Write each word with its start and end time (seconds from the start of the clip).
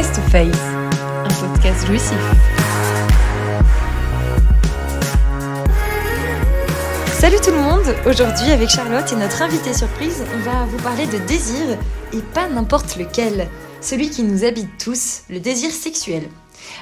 Face 0.00 0.12
to 0.12 0.22
Face, 0.30 0.56
un 1.24 1.48
podcast 1.48 1.84
jouissif. 1.88 2.16
Salut 7.18 7.38
tout 7.44 7.50
le 7.50 7.56
monde 7.56 7.82
Aujourd'hui 8.06 8.52
avec 8.52 8.68
Charlotte 8.68 9.12
et 9.12 9.16
notre 9.16 9.42
invitée 9.42 9.74
surprise, 9.74 10.22
on 10.36 10.38
va 10.48 10.66
vous 10.66 10.76
parler 10.84 11.04
de 11.06 11.18
désir 11.26 11.76
et 12.12 12.20
pas 12.32 12.48
n'importe 12.48 12.94
lequel, 12.96 13.48
celui 13.80 14.08
qui 14.08 14.22
nous 14.22 14.44
habite 14.44 14.68
tous, 14.78 15.22
le 15.30 15.40
désir 15.40 15.72
sexuel. 15.72 16.28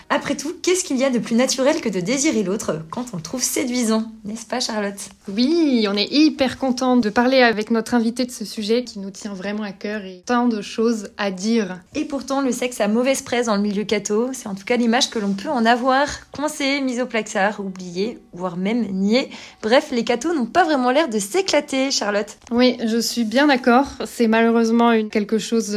Après 0.08 0.36
tout, 0.36 0.54
qu'est-ce 0.62 0.84
qu'il 0.84 0.96
y 0.96 1.04
a 1.04 1.10
de 1.10 1.18
plus 1.18 1.34
naturel 1.34 1.80
que 1.80 1.88
de 1.88 2.00
désirer 2.00 2.42
l'autre 2.42 2.82
quand 2.90 3.06
on 3.12 3.16
le 3.16 3.22
trouve 3.22 3.42
séduisant 3.42 4.04
N'est-ce 4.24 4.46
pas 4.46 4.60
Charlotte? 4.60 4.98
Oui, 5.28 5.86
on 5.90 5.96
est 5.96 6.12
hyper 6.12 6.58
content 6.58 6.96
de 6.96 7.10
parler 7.10 7.42
avec 7.42 7.70
notre 7.70 7.94
invité 7.94 8.24
de 8.24 8.30
ce 8.30 8.44
sujet 8.44 8.84
qui 8.84 8.98
nous 8.98 9.10
tient 9.10 9.34
vraiment 9.34 9.62
à 9.62 9.72
cœur 9.72 10.04
et 10.04 10.22
tant 10.26 10.48
de 10.48 10.62
choses 10.62 11.10
à 11.18 11.30
dire. 11.30 11.80
Et 11.94 12.04
pourtant, 12.04 12.40
le 12.40 12.52
sexe 12.52 12.80
a 12.80 12.88
mauvaise 12.88 13.22
presse 13.22 13.46
dans 13.46 13.56
le 13.56 13.62
milieu 13.62 13.84
catho, 13.84 14.30
c'est 14.32 14.48
en 14.48 14.54
tout 14.54 14.64
cas 14.64 14.76
l'image 14.76 15.10
que 15.10 15.18
l'on 15.18 15.32
peut 15.32 15.48
en 15.48 15.64
avoir, 15.64 16.08
coincé, 16.30 16.80
mis 16.80 17.00
au 17.00 17.06
plaxard, 17.06 17.60
oublié, 17.60 18.18
voire 18.32 18.56
même 18.56 18.86
nié. 18.92 19.30
Bref, 19.62 19.88
les 19.92 20.04
cathos 20.04 20.34
n'ont 20.34 20.46
pas 20.46 20.64
vraiment 20.64 20.90
l'air 20.90 21.08
de 21.08 21.18
s'éclater, 21.18 21.90
Charlotte. 21.90 22.36
Oui, 22.50 22.76
je 22.84 22.98
suis 22.98 23.24
bien 23.24 23.46
d'accord, 23.46 23.86
c'est 24.04 24.28
malheureusement 24.28 24.92
une, 24.92 25.10
quelque 25.10 25.38
chose... 25.38 25.76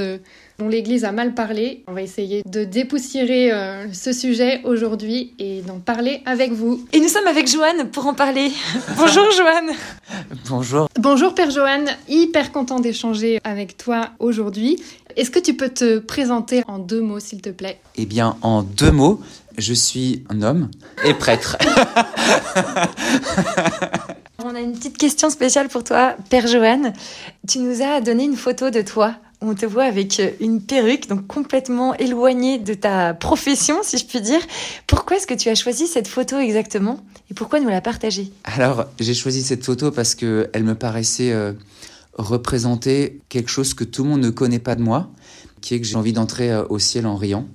Dont 0.60 0.68
l'Église 0.68 1.06
a 1.06 1.14
mal 1.14 1.34
parlé. 1.34 1.86
On 1.88 1.94
va 1.94 2.02
essayer 2.02 2.44
de 2.46 2.66
dépoussiérer 2.66 3.50
euh, 3.50 3.94
ce 3.94 4.12
sujet 4.12 4.60
aujourd'hui 4.66 5.34
et 5.40 5.62
d'en 5.62 5.80
parler 5.80 6.22
avec 6.26 6.52
vous. 6.52 6.86
Et 6.92 7.00
nous 7.00 7.08
sommes 7.08 7.28
avec 7.28 7.50
Joanne 7.50 7.90
pour 7.90 8.08
en 8.08 8.14
parler. 8.14 8.52
Bonjour 8.98 9.24
Joanne. 9.32 9.70
Bonjour. 10.50 10.90
Bonjour 11.00 11.34
Père 11.34 11.50
Joanne, 11.50 11.88
hyper 12.10 12.52
content 12.52 12.82
d'échanger 12.82 13.40
avec 13.46 13.78
toi 13.78 14.10
aujourd'hui. 14.20 14.84
Est-ce 15.16 15.32
que 15.32 15.40
tu 15.40 15.54
peux 15.54 15.70
te 15.70 16.00
présenter 16.00 16.62
en 16.68 16.78
deux 16.78 17.00
mots 17.00 17.22
s'il 17.22 17.42
te 17.42 17.52
plaît? 17.52 17.80
Eh 17.96 18.06
bien 18.06 18.36
en 18.42 18.62
deux 18.62 18.92
mots, 18.92 19.22
je 19.58 19.74
suis 19.74 20.26
un 20.30 20.42
homme 20.42 20.70
et 21.06 21.14
prêtre. 21.14 21.58
On 24.44 24.56
a 24.56 24.60
une 24.60 24.74
petite 24.74 24.98
question 24.98 25.30
spéciale 25.30 25.70
pour 25.70 25.86
toi, 25.86 26.18
Père 26.30 26.48
Joanne. 26.48 26.92
Tu 27.48 27.60
nous 27.60 27.82
as 27.82 28.02
donné 28.02 28.26
une 28.26 28.36
photo 28.36 28.70
de 28.72 28.82
toi 28.82 29.16
on 29.42 29.56
te 29.56 29.66
voit 29.66 29.86
avec 29.86 30.22
une 30.42 30.62
perruque, 30.62 31.08
donc 31.08 31.26
complètement 31.28 31.94
éloignée 31.96 32.60
de 32.60 32.74
ta 32.74 33.14
profession, 33.14 33.78
si 33.84 33.98
je 33.98 34.06
puis 34.06 34.20
dire. 34.20 34.42
Pourquoi 34.86 35.18
est-ce 35.18 35.28
que 35.28 35.34
tu 35.34 35.50
as 35.50 35.56
choisi 35.56 35.88
cette 35.88 36.08
photo 36.08 36.38
exactement 36.40 37.00
et 37.32 37.34
pourquoi 37.34 37.60
nous 37.60 37.70
la 37.70 37.82
partager? 37.82 38.32
Alors, 38.44 38.86
j'ai 39.00 39.14
choisi 39.14 39.42
cette 39.42 39.64
photo 39.64 39.92
parce 39.92 40.16
que 40.16 40.50
elle 40.54 40.66
me 40.66 40.76
paraissait 40.76 41.32
euh, 41.32 41.54
représenter 42.18 43.22
quelque 43.30 43.50
chose 43.50 43.74
que 43.74 43.86
tout 43.86 44.04
le 44.04 44.10
monde 44.10 44.22
ne 44.22 44.30
connaît 44.30 44.60
pas 44.60 44.76
de 44.76 44.82
moi, 44.82 45.10
qui 45.62 45.74
est 45.74 45.80
que 45.80 45.88
j'ai 45.88 45.96
envie 45.96 46.14
d'entrer 46.14 46.52
euh, 46.52 46.66
au 46.70 46.80
ciel 46.80 47.08
en 47.08 47.16
riant. 47.16 47.48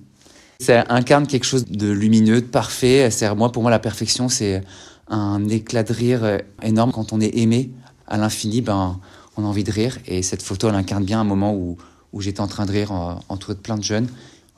Ça 0.60 0.84
incarne 0.88 1.26
quelque 1.26 1.44
chose 1.44 1.66
de 1.66 1.91
lumineux, 1.91 2.41
de 2.41 2.46
parfait. 2.46 3.10
C'est 3.10 3.32
moi, 3.34 3.52
pour 3.52 3.62
moi, 3.62 3.70
la 3.70 3.78
perfection, 3.78 4.30
c'est 4.30 4.62
un 5.08 5.46
éclat 5.48 5.82
de 5.82 5.92
rire 5.92 6.24
euh, 6.24 6.38
énorme 6.62 6.92
quand 6.92 7.12
on 7.12 7.20
est 7.20 7.36
aimé 7.36 7.70
à 8.06 8.16
l'infini. 8.16 8.62
Ben, 8.62 8.98
on 9.36 9.44
a 9.44 9.46
envie 9.46 9.64
de 9.64 9.72
rire. 9.72 9.98
Et 10.06 10.22
cette 10.22 10.42
photo, 10.42 10.68
elle 10.68 10.74
incarne 10.74 11.04
bien 11.04 11.20
un 11.20 11.24
moment 11.24 11.54
où, 11.54 11.77
où 12.12 12.20
j'étais 12.20 12.40
en 12.40 12.46
train 12.46 12.66
de 12.66 12.72
rire 12.72 12.92
entouré 13.28 13.54
de 13.54 13.60
plein 13.60 13.76
de 13.76 13.82
jeunes. 13.82 14.08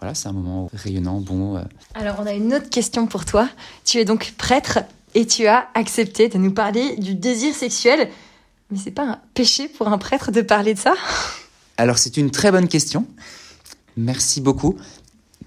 Voilà, 0.00 0.14
c'est 0.14 0.28
un 0.28 0.33
moment 0.33 0.70
rayonnant, 0.74 1.20
bon. 1.20 1.56
Euh. 1.56 1.62
Alors, 1.94 2.16
on 2.20 2.27
a 2.27 2.34
une 2.34 2.52
autre 2.52 2.68
question 2.68 3.06
pour 3.06 3.24
toi. 3.24 3.48
Tu 3.84 3.98
es 3.98 4.05
donc 4.05 4.34
prêtre 4.36 4.80
et 5.14 5.27
tu 5.27 5.46
as 5.46 5.68
accepté 5.74 6.28
de 6.28 6.36
nous 6.36 6.52
parler 6.52 6.96
du 6.96 7.14
désir 7.14 7.55
sexuel. 7.55 8.10
Mais 8.70 8.78
c'est 8.78 8.91
pas 8.91 9.05
un 9.05 9.18
péché 9.33 9.68
pour 9.68 9.88
un 9.88 9.96
prêtre 9.96 10.33
de 10.33 10.42
parler 10.42 10.74
de 10.74 10.78
ça? 10.78 10.94
Alors, 11.78 11.98
c'est 11.98 12.16
une 12.18 12.30
très 12.30 12.50
bonne 12.50 12.68
question. 12.68 13.06
Merci 13.96 14.40
beaucoup. 14.40 14.77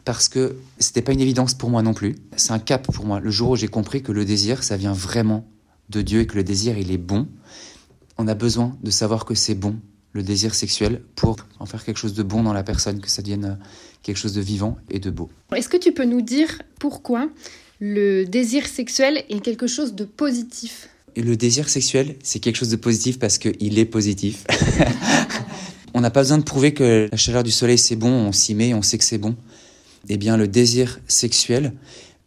Parce 0.05 0.30
que 0.30 0.55
c'était 0.80 1.03
pas 1.03 1.11
une 1.11 1.21
évidence 1.21 1.53
pour 1.53 1.69
moi 1.69 1.83
non 1.83 1.93
plus. 1.93 2.16
C'est 2.36 2.53
un 2.53 2.59
cap 2.59 2.91
pour 2.91 3.05
moi. 3.05 3.19
Le 3.19 3.30
jour 3.30 3.52
où 3.52 3.55
j'ai 3.55 3.67
compris 3.67 4.02
que 4.02 4.11
le 4.11 4.25
désir, 4.25 4.64
ça 4.64 4.77
vient 4.77 4.93
vraiment 4.93 5.45
de 5.89 6.02
Dieu 6.02 6.21
et 6.21 6.27
que 6.27 6.36
le 6.36 6.43
désir, 6.43 6.77
il 6.77 6.92
est 6.92 6.98
bon 6.98 7.27
on 8.19 8.27
a 8.27 8.35
besoin 8.35 8.77
de 8.83 8.91
savoir 8.91 9.25
que 9.25 9.33
c'est 9.33 9.55
bon, 9.55 9.77
le 10.11 10.21
désir 10.21 10.53
sexuel, 10.53 11.02
pour 11.15 11.37
en 11.57 11.65
faire 11.65 11.83
quelque 11.83 11.97
chose 11.97 12.13
de 12.13 12.21
bon 12.21 12.43
dans 12.43 12.53
la 12.53 12.63
personne, 12.63 12.99
que 12.99 13.09
ça 13.09 13.21
devienne 13.21 13.45
euh, 13.45 13.63
quelque 14.03 14.17
chose 14.17 14.33
de 14.33 14.41
vivant 14.41 14.77
et 14.91 14.99
de 14.99 15.09
beau. 15.09 15.30
Est-ce 15.55 15.69
que 15.69 15.77
tu 15.77 15.93
peux 15.93 16.03
nous 16.03 16.21
dire 16.21 16.61
pourquoi 16.80 17.30
le 17.80 18.25
désir 18.25 18.67
sexuel 18.67 19.23
est 19.30 19.39
quelque 19.39 19.67
chose 19.67 19.95
de 19.95 20.03
positif? 20.03 20.89
Et 21.15 21.23
Le 21.23 21.37
désir 21.37 21.69
sexuel, 21.69 22.17
c'est 22.21 22.39
quelque 22.39 22.57
chose 22.57 22.69
de 22.69 22.75
positif 22.75 23.19
parce 23.19 23.37
qu'il 23.37 23.80
est 23.80 23.85
positif. 23.85 24.45
on 25.93 26.01
n'a 26.01 26.11
pas 26.11 26.21
besoin 26.21 26.37
de 26.37 26.43
prouver 26.43 26.73
que 26.73 27.07
la 27.09 27.17
chaleur 27.17 27.43
du 27.43 27.51
soleil 27.51 27.77
c'est 27.77 27.95
bon, 27.95 28.11
on 28.11 28.31
s'y 28.33 28.53
met, 28.53 28.73
on 28.73 28.81
sait 28.81 28.97
que 28.97 29.05
c'est 29.05 29.17
bon. 29.17 29.36
Eh 30.09 30.17
bien, 30.17 30.36
le 30.36 30.47
désir 30.49 30.99
sexuel, 31.07 31.73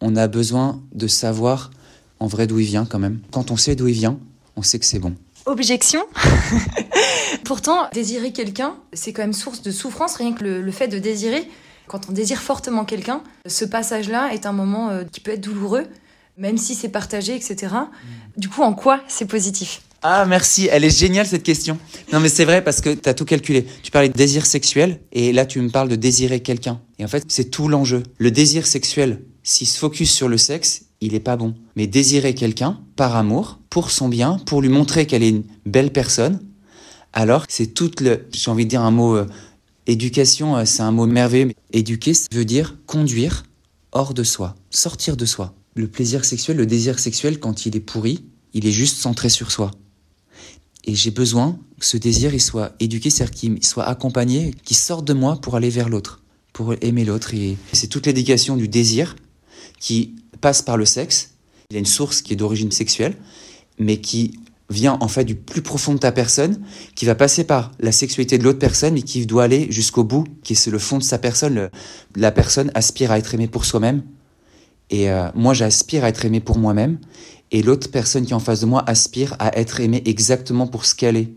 on 0.01 0.15
a 0.15 0.27
besoin 0.27 0.81
de 0.93 1.07
savoir 1.07 1.69
en 2.19 2.25
vrai 2.25 2.47
d'où 2.47 2.57
il 2.59 2.65
vient 2.65 2.85
quand 2.85 2.99
même. 2.99 3.19
Quand 3.31 3.51
on 3.51 3.57
sait 3.57 3.75
d'où 3.75 3.87
il 3.87 3.93
vient, 3.93 4.19
on 4.55 4.63
sait 4.63 4.79
que 4.79 4.85
c'est 4.85 4.99
bon. 4.99 5.15
Objection. 5.45 6.01
Pourtant, 7.43 7.89
désirer 7.93 8.31
quelqu'un, 8.31 8.75
c'est 8.93 9.11
quand 9.11 9.23
même 9.23 9.33
source 9.33 9.61
de 9.61 9.71
souffrance, 9.71 10.15
rien 10.15 10.33
que 10.33 10.43
le, 10.43 10.71
fait 10.71 10.87
de 10.87 10.99
désirer. 10.99 11.49
Quand 11.87 12.09
on 12.09 12.13
désire 12.13 12.41
fortement 12.41 12.85
quelqu'un, 12.85 13.21
ce 13.45 13.65
passage-là 13.65 14.33
est 14.33 14.45
un 14.45 14.53
moment 14.53 14.89
euh, 14.89 15.03
qui 15.11 15.19
peut 15.19 15.31
être 15.31 15.41
douloureux, 15.41 15.85
même 16.37 16.57
si 16.57 16.75
c'est 16.75 16.89
partagé, 16.89 17.35
etc. 17.35 17.73
Mm. 17.73 18.39
Du 18.39 18.47
coup, 18.47 18.61
en 18.61 18.73
quoi 18.73 19.01
c'est 19.07 19.25
positif? 19.25 19.81
Ah 20.05 20.25
merci, 20.25 20.67
elle 20.69 20.83
est 20.83 20.97
géniale 20.97 21.25
cette 21.25 21.43
question. 21.43 21.77
Non 22.11 22.19
mais 22.19 22.27
c'est 22.27 22.43
vrai 22.43 22.61
parce 22.61 22.81
que 22.81 22.93
tu 22.93 23.07
as 23.07 23.13
tout 23.13 23.23
calculé. 23.23 23.65
Tu 23.83 23.89
parlais 23.89 24.09
de 24.09 24.13
désir 24.13 24.45
sexuel 24.45 24.99
et 25.13 25.31
là 25.31 25.45
tu 25.45 25.61
me 25.61 25.69
parles 25.69 25.87
de 25.87 25.95
désirer 25.95 26.41
quelqu'un. 26.41 26.81
Et 26.99 27.05
en 27.05 27.07
fait 27.07 27.23
c'est 27.29 27.49
tout 27.49 27.69
l'enjeu. 27.69 28.03
Le 28.17 28.29
désir 28.29 28.67
sexuel, 28.67 29.21
s'il 29.43 29.65
se 29.65 29.79
focus 29.79 30.11
sur 30.11 30.27
le 30.27 30.37
sexe, 30.37 30.87
il 31.03 31.15
est 31.15 31.19
pas 31.19 31.35
bon. 31.35 31.53
Mais 31.75 31.87
désirer 31.87 32.33
quelqu'un 32.33 32.79
par 32.95 33.15
amour, 33.15 33.59
pour 33.69 33.91
son 33.91 34.07
bien, 34.07 34.39
pour 34.45 34.61
lui 34.61 34.69
montrer 34.69 35.05
qu'elle 35.05 35.23
est 35.23 35.29
une 35.29 35.43
belle 35.65 35.91
personne, 35.91 36.39
alors 37.11 37.45
c'est 37.49 37.73
toute 37.73 38.01
le, 38.01 38.25
j'ai 38.31 38.49
envie 38.49 38.65
de 38.65 38.69
dire 38.69 38.81
un 38.81 38.91
mot, 38.91 39.15
euh, 39.15 39.27
éducation, 39.87 40.57
euh, 40.57 40.65
c'est 40.65 40.81
un 40.81 40.91
mot 40.91 41.05
merveilleux. 41.05 41.51
Éduquer, 41.71 42.13
ça 42.13 42.27
veut 42.31 42.45
dire 42.45 42.77
conduire 42.85 43.43
hors 43.91 44.13
de 44.13 44.23
soi, 44.23 44.55
sortir 44.69 45.17
de 45.17 45.25
soi. 45.25 45.53
Le 45.75 45.87
plaisir 45.87 46.25
sexuel, 46.25 46.57
le 46.57 46.65
désir 46.65 46.99
sexuel, 46.99 47.39
quand 47.39 47.65
il 47.65 47.75
est 47.75 47.81
pourri, 47.81 48.23
il 48.53 48.65
est 48.65 48.71
juste 48.71 48.97
centré 48.97 49.29
sur 49.29 49.51
soi. 49.51 49.71
Et 50.85 50.95
j'ai 50.95 51.11
besoin 51.11 51.57
que 51.79 51.85
ce 51.85 51.97
désir, 51.97 52.33
il 52.33 52.41
soit 52.41 52.73
éduqué, 52.79 53.09
c'est-à-dire 53.09 53.35
qu'il 53.35 53.65
soit 53.65 53.85
accompagné, 53.85 54.53
qu'il 54.63 54.77
sorte 54.77 55.05
de 55.05 55.13
moi 55.13 55.39
pour 55.41 55.55
aller 55.55 55.69
vers 55.69 55.89
l'autre, 55.89 56.21
pour 56.51 56.73
aimer 56.81 57.05
l'autre. 57.05 57.33
Et 57.33 57.57
c'est 57.71 57.87
toute 57.87 58.05
l'éducation 58.05 58.57
du 58.57 58.67
désir 58.67 59.15
qui 59.79 60.15
passe 60.43 60.61
par 60.61 60.75
le 60.75 60.83
sexe. 60.83 61.35
Il 61.69 61.75
y 61.75 61.77
a 61.77 61.79
une 61.79 61.85
source 61.85 62.21
qui 62.21 62.33
est 62.33 62.35
d'origine 62.35 62.71
sexuelle, 62.71 63.15
mais 63.79 64.01
qui 64.01 64.37
vient 64.69 64.97
en 64.99 65.07
fait 65.07 65.23
du 65.23 65.35
plus 65.35 65.61
profond 65.61 65.93
de 65.93 65.99
ta 65.99 66.11
personne, 66.11 66.61
qui 66.95 67.05
va 67.05 67.15
passer 67.15 67.45
par 67.45 67.71
la 67.79 67.93
sexualité 67.93 68.37
de 68.37 68.43
l'autre 68.43 68.59
personne, 68.59 68.95
mais 68.95 69.03
qui 69.03 69.25
doit 69.25 69.45
aller 69.45 69.71
jusqu'au 69.71 70.03
bout, 70.03 70.25
qui 70.43 70.51
est 70.51 70.67
le 70.67 70.79
fond 70.79 70.97
de 70.97 71.03
sa 71.03 71.17
personne. 71.17 71.69
la 72.17 72.31
personne 72.31 72.71
aspire 72.75 73.11
à 73.11 73.17
être 73.17 73.33
aimée 73.33 73.47
pour 73.47 73.63
soi-même, 73.63 74.03
et 74.89 75.09
euh, 75.09 75.29
moi 75.33 75.53
j'aspire 75.53 76.03
à 76.03 76.09
être 76.09 76.25
aimé 76.25 76.41
pour 76.41 76.57
moi-même, 76.57 76.99
et 77.51 77.63
l'autre 77.63 77.89
personne 77.89 78.25
qui 78.25 78.31
est 78.31 78.35
en 78.35 78.39
face 78.39 78.59
de 78.59 78.65
moi 78.65 78.83
aspire 78.85 79.37
à 79.39 79.57
être 79.57 79.79
aimée 79.79 80.03
exactement 80.05 80.67
pour 80.67 80.83
ce 80.83 80.93
qu'elle 80.93 81.15
est, 81.15 81.31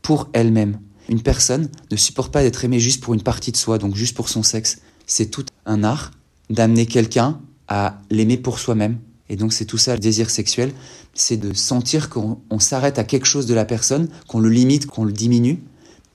pour 0.00 0.28
elle-même. 0.32 0.78
Une 1.08 1.22
personne 1.22 1.68
ne 1.90 1.96
supporte 1.96 2.32
pas 2.32 2.42
d'être 2.42 2.64
aimée 2.64 2.78
juste 2.78 3.02
pour 3.02 3.14
une 3.14 3.22
partie 3.22 3.50
de 3.50 3.56
soi, 3.56 3.78
donc 3.78 3.96
juste 3.96 4.14
pour 4.14 4.28
son 4.28 4.44
sexe. 4.44 4.78
C'est 5.06 5.26
tout 5.26 5.46
un 5.66 5.82
art 5.82 6.12
d'amener 6.50 6.86
quelqu'un 6.86 7.40
à 7.68 7.98
l'aimer 8.10 8.36
pour 8.36 8.58
soi-même. 8.58 8.98
Et 9.28 9.36
donc 9.36 9.52
c'est 9.52 9.66
tout 9.66 9.78
ça 9.78 9.94
le 9.94 10.00
désir 10.00 10.30
sexuel, 10.30 10.72
c'est 11.14 11.36
de 11.36 11.52
sentir 11.52 12.08
qu'on 12.08 12.38
s'arrête 12.58 12.98
à 12.98 13.04
quelque 13.04 13.26
chose 13.26 13.46
de 13.46 13.54
la 13.54 13.64
personne, 13.64 14.08
qu'on 14.26 14.40
le 14.40 14.48
limite, 14.48 14.86
qu'on 14.86 15.04
le 15.04 15.12
diminue, 15.12 15.62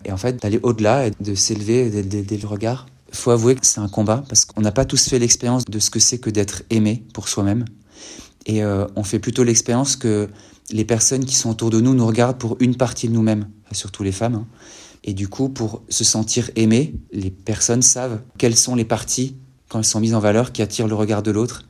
et 0.06 0.12
en 0.12 0.18
fait 0.18 0.42
d'aller 0.42 0.60
au-delà, 0.64 1.10
de 1.10 1.36
s'élever 1.36 1.90
dès, 1.90 2.38
le 2.38 2.48
regard. 2.48 2.88
Faut 3.12 3.30
avouer 3.30 3.54
que 3.56 3.66
c'est 3.66 3.80
un 3.80 3.88
combat, 3.88 4.24
parce 4.28 4.46
qu'on 4.46 4.62
n'a 4.62 4.72
pas 4.72 4.86
tous 4.86 5.08
fait 5.08 5.20
l'expérience 5.20 5.66
de 5.66 5.78
ce 5.78 5.92
que 5.92 6.00
c'est 6.00 6.18
que 6.18 6.32
d'être 6.32 6.64
aimé 6.72 7.04
pour 7.14 7.30
soi-même. 7.30 7.66
Et 8.48 8.64
euh, 8.64 8.88
on 8.96 9.04
fait 9.04 9.20
plutôt 9.20 9.44
l'expérience 9.44 9.96
que 9.96 10.28
les 10.72 10.86
personnes 10.86 11.26
qui 11.26 11.36
sont 11.36 11.52
autour 11.52 11.70
de 11.70 11.80
nous 11.80 11.94
nous 11.94 12.08
regardent 12.08 12.40
pour 12.40 12.58
une 12.60 12.76
partie 12.76 13.08
de 13.08 13.14
nous-mêmes, 13.14 13.48
surtout 13.72 14.02
les 14.02 14.12
femmes. 14.12 14.36
Hein. 14.36 14.48
Et 15.04 15.14
du 15.14 15.28
coup, 15.28 15.50
pour 15.50 15.84
se 15.90 16.04
sentir 16.04 16.50
aimé, 16.56 16.96
les 17.12 17.30
personnes 17.30 17.82
savent 17.82 18.22
quelles 18.38 18.56
sont 18.56 18.76
les 18.76 18.86
parties 18.86 19.36
quand 19.74 19.80
elles 19.80 19.86
sont 19.86 20.00
mises 20.00 20.14
en 20.14 20.20
valeur, 20.20 20.52
qui 20.52 20.62
attirent 20.62 20.88
le 20.88 20.94
regard 20.94 21.24
de 21.24 21.32
l'autre. 21.32 21.64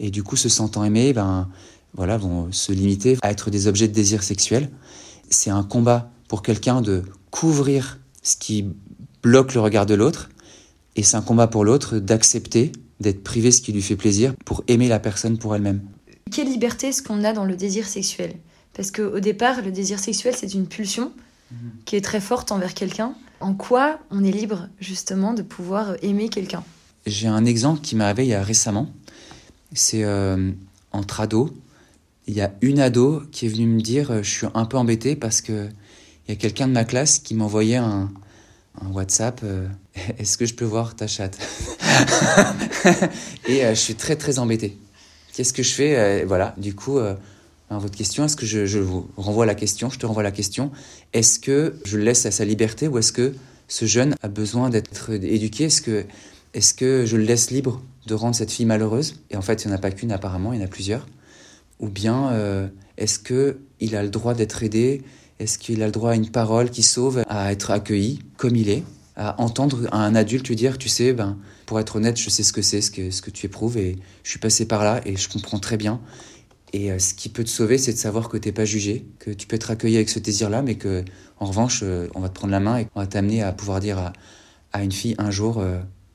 Et 0.00 0.10
du 0.10 0.24
coup, 0.24 0.34
se 0.34 0.48
sentant 0.48 0.82
aimées, 0.82 1.12
ben, 1.12 1.48
voilà, 1.94 2.16
vont 2.16 2.50
se 2.50 2.72
limiter 2.72 3.16
à 3.22 3.30
être 3.30 3.48
des 3.48 3.68
objets 3.68 3.86
de 3.86 3.92
désir 3.92 4.24
sexuel. 4.24 4.70
C'est 5.30 5.50
un 5.50 5.62
combat 5.62 6.10
pour 6.26 6.42
quelqu'un 6.42 6.80
de 6.80 7.04
couvrir 7.30 8.00
ce 8.22 8.36
qui 8.36 8.66
bloque 9.22 9.54
le 9.54 9.60
regard 9.60 9.86
de 9.86 9.94
l'autre. 9.94 10.30
Et 10.96 11.04
c'est 11.04 11.16
un 11.16 11.22
combat 11.22 11.46
pour 11.46 11.64
l'autre 11.64 11.98
d'accepter 11.98 12.72
d'être 12.98 13.22
privé 13.22 13.52
ce 13.52 13.60
qui 13.60 13.72
lui 13.72 13.82
fait 13.82 13.94
plaisir 13.94 14.34
pour 14.44 14.64
aimer 14.66 14.88
la 14.88 14.98
personne 14.98 15.38
pour 15.38 15.54
elle-même. 15.54 15.80
Quelle 16.32 16.48
liberté 16.48 16.88
est-ce 16.88 17.04
qu'on 17.04 17.22
a 17.22 17.32
dans 17.32 17.44
le 17.44 17.54
désir 17.54 17.86
sexuel? 17.86 18.34
Parce 18.72 18.90
qu'au 18.90 19.20
départ, 19.20 19.62
le 19.62 19.70
désir 19.70 20.00
sexuel, 20.00 20.34
c'est 20.36 20.54
une 20.54 20.66
pulsion 20.66 21.12
mhm. 21.52 21.58
qui 21.84 21.94
est 21.94 22.04
très 22.04 22.20
forte 22.20 22.50
envers 22.50 22.74
quelqu'un. 22.74 23.14
En 23.38 23.54
quoi 23.54 24.00
on 24.10 24.24
est 24.24 24.32
libre 24.32 24.68
justement 24.80 25.34
de 25.34 25.42
pouvoir 25.42 25.94
aimer 26.02 26.28
quelqu'un? 26.28 26.64
J'ai 27.06 27.28
un 27.28 27.44
exemple 27.44 27.80
qui 27.80 27.96
m'est 27.96 28.04
arrivé 28.04 28.24
il 28.24 28.30
y 28.30 28.34
a 28.34 28.42
récemment. 28.42 28.90
C'est 29.74 30.04
euh, 30.04 30.52
entre 30.92 31.20
ados. 31.20 31.50
Il 32.26 32.34
y 32.34 32.40
a 32.40 32.54
une 32.62 32.80
ado 32.80 33.22
qui 33.32 33.46
est 33.46 33.48
venue 33.48 33.66
me 33.66 33.80
dire 33.80 34.10
euh, 34.10 34.22
Je 34.22 34.30
suis 34.30 34.46
un 34.54 34.64
peu 34.64 34.78
embêtée 34.78 35.16
parce 35.16 35.40
que 35.42 35.68
il 36.26 36.30
y 36.30 36.32
a 36.32 36.36
quelqu'un 36.36 36.66
de 36.68 36.72
ma 36.72 36.84
classe 36.84 37.18
qui 37.18 37.34
m'envoyait 37.34 37.76
un, 37.76 38.10
WhatsApp 38.90 39.40
euh, 39.44 39.68
Est-ce 40.18 40.38
que 40.38 40.46
je 40.46 40.54
peux 40.54 40.64
voir 40.64 40.96
ta 40.96 41.06
chatte? 41.06 41.38
Et 43.48 43.64
euh, 43.64 43.74
je 43.74 43.80
suis 43.80 43.94
très 43.94 44.16
très 44.16 44.38
embêté. 44.38 44.78
Qu'est-ce 45.34 45.52
que 45.52 45.62
je 45.62 45.72
fais? 45.74 46.24
Voilà, 46.24 46.54
du 46.58 46.76
coup, 46.76 46.98
à 46.98 47.18
votre 47.70 47.96
question, 47.96 48.24
est-ce 48.24 48.36
que 48.36 48.46
je, 48.46 48.66
je 48.66 48.78
vous 48.78 49.10
renvoie 49.16 49.46
la 49.46 49.56
question? 49.56 49.90
Je 49.90 49.98
te 49.98 50.06
renvoie 50.06 50.22
la 50.22 50.30
question. 50.30 50.70
Est-ce 51.12 51.40
que 51.40 51.74
je 51.84 51.98
le 51.98 52.04
laisse 52.04 52.24
à 52.24 52.30
sa 52.30 52.44
liberté 52.44 52.86
ou 52.86 52.98
est-ce 52.98 53.12
que 53.12 53.34
ce 53.66 53.84
jeune 53.84 54.14
a 54.22 54.28
besoin 54.28 54.70
d'être 54.70 55.10
éduqué? 55.10 55.64
Est-ce 55.64 55.82
que, 55.82 56.06
est 56.54 56.76
que 56.76 57.04
je 57.04 57.16
le 57.16 57.24
laisse 57.24 57.50
libre 57.50 57.82
de 58.06 58.14
rendre 58.14 58.34
cette 58.34 58.50
fille 58.50 58.66
malheureuse? 58.66 59.22
Et 59.30 59.36
en 59.36 59.42
fait, 59.42 59.64
il 59.64 59.68
n'y 59.68 59.74
en 59.74 59.76
a 59.76 59.80
pas 59.80 59.90
qu'une 59.90 60.12
apparemment, 60.12 60.52
il 60.52 60.60
y 60.60 60.62
en 60.62 60.64
a 60.64 60.68
plusieurs. 60.68 61.06
Ou 61.80 61.88
bien, 61.88 62.30
euh, 62.32 62.68
est-ce 62.96 63.18
qu'il 63.18 63.96
a 63.96 64.02
le 64.02 64.08
droit 64.08 64.34
d'être 64.34 64.62
aidé? 64.62 65.02
Est-ce 65.40 65.58
qu'il 65.58 65.82
a 65.82 65.86
le 65.86 65.92
droit 65.92 66.12
à 66.12 66.14
une 66.14 66.30
parole 66.30 66.70
qui 66.70 66.82
sauve, 66.82 67.24
à 67.28 67.52
être 67.52 67.70
accueilli 67.70 68.20
comme 68.36 68.56
il 68.56 68.68
est? 68.70 68.84
À 69.16 69.40
entendre 69.40 69.88
un 69.92 70.14
adulte 70.14 70.48
lui 70.48 70.56
dire, 70.56 70.78
tu 70.78 70.88
sais, 70.88 71.12
ben, 71.12 71.36
pour 71.66 71.78
être 71.80 71.96
honnête, 71.96 72.18
je 72.18 72.30
sais 72.30 72.42
ce 72.42 72.52
que 72.52 72.62
c'est, 72.62 72.80
ce 72.80 72.90
que, 72.90 73.10
ce 73.10 73.22
que 73.22 73.30
tu 73.30 73.46
éprouves, 73.46 73.76
et 73.76 73.96
je 74.22 74.30
suis 74.30 74.38
passé 74.38 74.66
par 74.66 74.84
là, 74.84 75.00
et 75.04 75.16
je 75.16 75.28
comprends 75.28 75.58
très 75.58 75.76
bien. 75.76 76.00
Et 76.72 76.90
euh, 76.90 76.98
ce 76.98 77.14
qui 77.14 77.28
peut 77.28 77.44
te 77.44 77.50
sauver, 77.50 77.78
c'est 77.78 77.92
de 77.92 77.98
savoir 77.98 78.28
que 78.28 78.36
t'es 78.36 78.52
pas 78.52 78.64
jugé, 78.64 79.06
que 79.18 79.30
tu 79.30 79.46
peux 79.46 79.56
être 79.56 79.70
accueilli 79.70 79.96
avec 79.96 80.08
ce 80.08 80.18
désir-là, 80.18 80.62
mais 80.62 80.76
que, 80.76 81.04
en 81.38 81.46
revanche, 81.46 81.80
euh, 81.82 82.08
on 82.14 82.20
va 82.20 82.28
te 82.28 82.34
prendre 82.34 82.52
la 82.52 82.60
main 82.60 82.78
et 82.78 82.86
on 82.94 83.00
va 83.00 83.06
t'amener 83.06 83.42
à 83.42 83.52
pouvoir 83.52 83.80
dire 83.80 83.98
à, 83.98 84.12
à 84.72 84.82
une 84.82 84.92
fille 84.92 85.14
un 85.18 85.30
jour, 85.30 85.64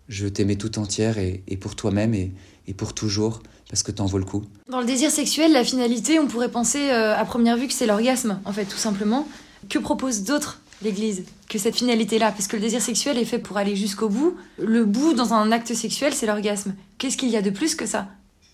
je 0.10 0.26
veux 0.26 0.32
t'aimer 0.32 0.58
tout 0.58 0.78
entière 0.80 1.18
et, 1.18 1.44
et 1.48 1.56
pour 1.56 1.76
toi-même 1.76 2.14
et, 2.14 2.34
et 2.68 2.74
pour 2.74 2.94
toujours, 2.94 3.42
parce 3.70 3.84
que 3.84 3.92
t'en 3.92 4.06
vaut 4.06 4.18
le 4.18 4.26
coup. 4.26 4.44
Dans 4.70 4.82
le 4.82 4.86
désir 4.86 5.12
sexuel, 5.12 5.54
la 5.54 5.64
finalité, 5.64 6.20
on 6.20 6.28
pourrait 6.28 6.52
penser 6.52 6.90
euh, 6.90 7.16
à 7.16 7.24
première 7.24 7.56
vue 7.56 7.68
que 7.68 7.74
c'est 7.74 7.86
l'orgasme, 7.86 8.40
en 8.44 8.52
fait, 8.52 8.66
tout 8.66 8.78
simplement. 8.78 9.28
Que 9.70 9.80
propose 9.80 10.24
d'autre 10.24 10.62
l'Église 10.82 11.24
que 11.48 11.60
cette 11.60 11.76
finalité-là? 11.76 12.32
Parce 12.32 12.48
que 12.48 12.56
le 12.56 12.62
désir 12.62 12.82
sexuel 12.82 13.18
est 13.18 13.26
fait 13.26 13.40
pour 13.40 13.58
aller 13.58 13.76
jusqu'au 13.76 14.10
bout. 14.10 14.36
Le 14.58 14.86
bout 14.86 15.14
dans 15.14 15.34
un 15.34 15.52
acte 15.52 15.74
sexuel, 15.74 16.14
c'est 16.14 16.26
l'orgasme. 16.26 16.74
Qu'est-ce 16.98 17.18
qu'il 17.18 17.30
y 17.30 17.38
a 17.38 17.42
de 17.42 17.52
plus 17.52 17.76
que 17.76 17.86
ça? 17.86 18.08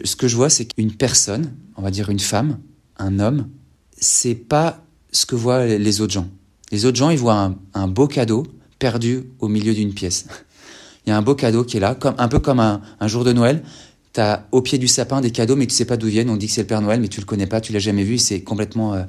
Ce 0.04 0.16
que 0.16 0.28
je 0.28 0.36
vois, 0.36 0.50
c'est 0.50 0.66
qu'une 0.66 0.92
personne, 0.92 1.54
on 1.78 1.82
va 1.82 1.92
dire 1.92 2.10
une 2.10 2.20
femme, 2.20 2.60
un 2.98 3.20
homme, 3.20 3.48
c'est 3.98 4.36
pas 4.36 4.84
ce 5.12 5.26
que 5.26 5.36
voient 5.36 5.66
les 5.66 6.02
autres 6.02 6.14
gens. 6.14 6.28
Les 6.72 6.86
autres 6.86 6.98
gens, 6.98 7.12
ils 7.12 7.20
voient 7.20 7.40
un, 7.40 7.56
un 7.74 7.88
beau 7.88 8.08
cadeau 8.08 8.46
perdu 8.80 9.24
au 9.40 9.48
milieu 9.48 9.74
d'une 9.74 9.94
pièce. 9.94 10.26
Il 11.06 11.10
y 11.10 11.14
a 11.14 11.18
un 11.18 11.22
beau 11.22 11.36
cadeau 11.36 11.64
qui 11.64 11.78
est 11.78 11.80
là, 11.80 11.96
comme, 11.96 12.16
un 12.18 12.28
peu 12.28 12.40
comme 12.40 12.60
un, 12.60 12.82
un 13.00 13.08
jour 13.08 13.24
de 13.24 13.32
Noël. 13.34 13.64
Tu 14.14 14.22
as 14.22 14.48
au 14.52 14.62
pied 14.62 14.78
du 14.78 14.88
sapin 14.88 15.22
des 15.22 15.32
cadeaux, 15.32 15.56
mais 15.56 15.68
tu 15.68 15.76
sais 15.76 15.86
pas 15.86 15.98
d'où 15.98 16.08
viennent. 16.08 16.30
On 16.30 16.38
dit 16.38 16.48
que 16.48 16.54
c'est 16.54 16.62
le 16.62 16.68
Père 16.68 16.82
Noël, 16.82 17.00
mais 17.02 17.08
tu 17.10 17.20
le 17.20 17.26
connais 17.26 17.48
pas, 17.48 17.62
tu 17.62 17.74
l'as 17.74 17.80
jamais 17.80 18.04
vu. 18.04 18.18
C'est 18.18 18.42
complètement 18.42 18.94
euh, 18.94 19.04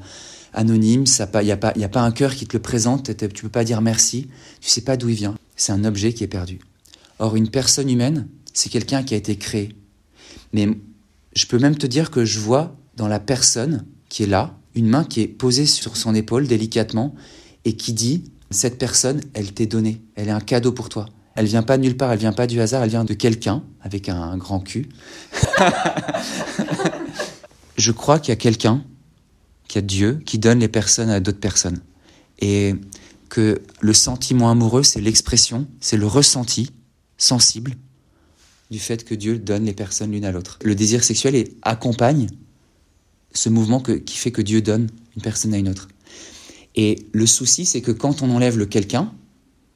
anonyme. 0.52 1.04
Il 1.06 1.44
n'y 1.44 1.52
a, 1.52 1.56
pas- 1.56 1.72
y 1.76 1.84
a 1.84 1.88
pas 1.88 2.02
un 2.02 2.10
cœur 2.10 2.34
qui 2.34 2.46
te 2.46 2.56
le 2.56 2.62
présente. 2.62 3.16
Tu 3.16 3.43
peux 3.43 3.48
pas 3.48 3.64
dire 3.64 3.81
merci. 3.81 4.28
Tu 4.60 4.69
sais 4.69 4.82
pas 4.82 4.96
d'où 4.96 5.08
il 5.08 5.14
vient. 5.14 5.34
C'est 5.56 5.72
un 5.72 5.84
objet 5.84 6.12
qui 6.12 6.25
est 6.25 6.28
perdu. 6.28 6.58
Or, 7.19 7.37
une 7.37 7.48
personne 7.48 7.88
humaine, 7.88 8.28
c'est 8.52 8.69
quelqu'un 8.69 9.02
qui 9.02 9.14
a 9.14 9.16
été 9.16 9.37
créé. 9.37 9.75
Mais 10.52 10.69
je 11.34 11.46
peux 11.46 11.58
même 11.58 11.78
te 11.78 11.87
dire 11.87 12.10
que 12.10 12.25
je 12.25 12.40
vois 12.40 12.76
dans 12.96 13.08
la 13.08 13.20
personne 13.20 13.87
qui 14.08 14.25
est 14.25 14.26
là, 14.26 14.54
une 14.75 14.88
main 14.88 15.04
qui 15.04 15.22
est 15.22 15.28
posée 15.28 15.66
sur 15.66 15.96
son 15.96 16.14
épaule 16.14 16.46
délicatement 16.46 17.14
et 17.64 17.75
qui 17.75 17.93
dit 17.94 18.25
Cette 18.50 18.76
personne, 18.78 19.20
elle 19.34 19.52
t'est 19.52 19.66
donnée. 19.66 20.02
Elle 20.14 20.28
est 20.28 20.32
un 20.32 20.40
cadeau 20.40 20.72
pour 20.72 20.88
toi. 20.88 21.06
Elle 21.37 21.47
vient 21.47 21.62
pas 21.62 21.77
nulle 21.77 21.97
part, 21.97 22.12
elle 22.12 22.19
vient 22.19 22.33
pas 22.33 22.47
du 22.47 22.61
hasard, 22.61 22.83
elle 22.83 22.91
vient 22.91 23.05
de 23.05 23.15
quelqu'un 23.15 23.62
avec 23.83 24.09
un, 24.09 24.37
grand 24.38 24.61
cul. 24.61 24.88
je 27.77 27.93
crois 27.93 28.19
qu'il 28.19 28.31
y 28.31 28.33
a 28.33 28.37
quelqu'un, 28.37 28.83
qu'il 29.69 29.83
y 29.83 29.85
a 29.85 29.87
Dieu, 29.87 30.21
qui 30.25 30.38
donne 30.38 30.61
les 30.61 30.69
personnes 30.69 31.11
à 31.11 31.21
d'autres 31.21 31.41
personnes. 31.41 31.81
Et 32.41 32.75
que 33.29 33.61
le 33.81 33.93
sentiment 33.93 34.50
amoureux, 34.50 34.83
c'est 34.83 35.00
l'expression, 35.00 35.67
c'est 35.81 35.97
le 35.97 36.06
ressenti 36.06 36.71
sensible 37.19 37.75
du 38.71 38.79
fait 38.79 39.05
que 39.05 39.15
Dieu 39.15 39.39
donne 39.39 39.65
les 39.65 39.75
personnes 39.75 40.12
l'une 40.12 40.25
à 40.25 40.32
l'autre. 40.32 40.59
Le 40.65 40.75
désir 40.75 41.05
sexuel 41.05 41.49
accompagne 41.62 42.29
ce 43.32 43.49
mouvement 43.49 43.81
qui 43.81 44.17
fait 44.17 44.31
que 44.31 44.43
Dieu 44.43 44.62
donne 44.62 44.89
une 45.17 45.23
personne 45.23 45.55
à 45.55 45.59
une 45.59 45.69
autre. 45.69 45.89
Et 46.75 47.06
le 47.12 47.27
souci, 47.27 47.65
c'est 47.67 47.81
que 47.81 47.93
quand 47.93 48.23
on 48.23 48.31
enlève 48.31 48.59
le 48.59 48.67
quelqu'un, 48.67 49.12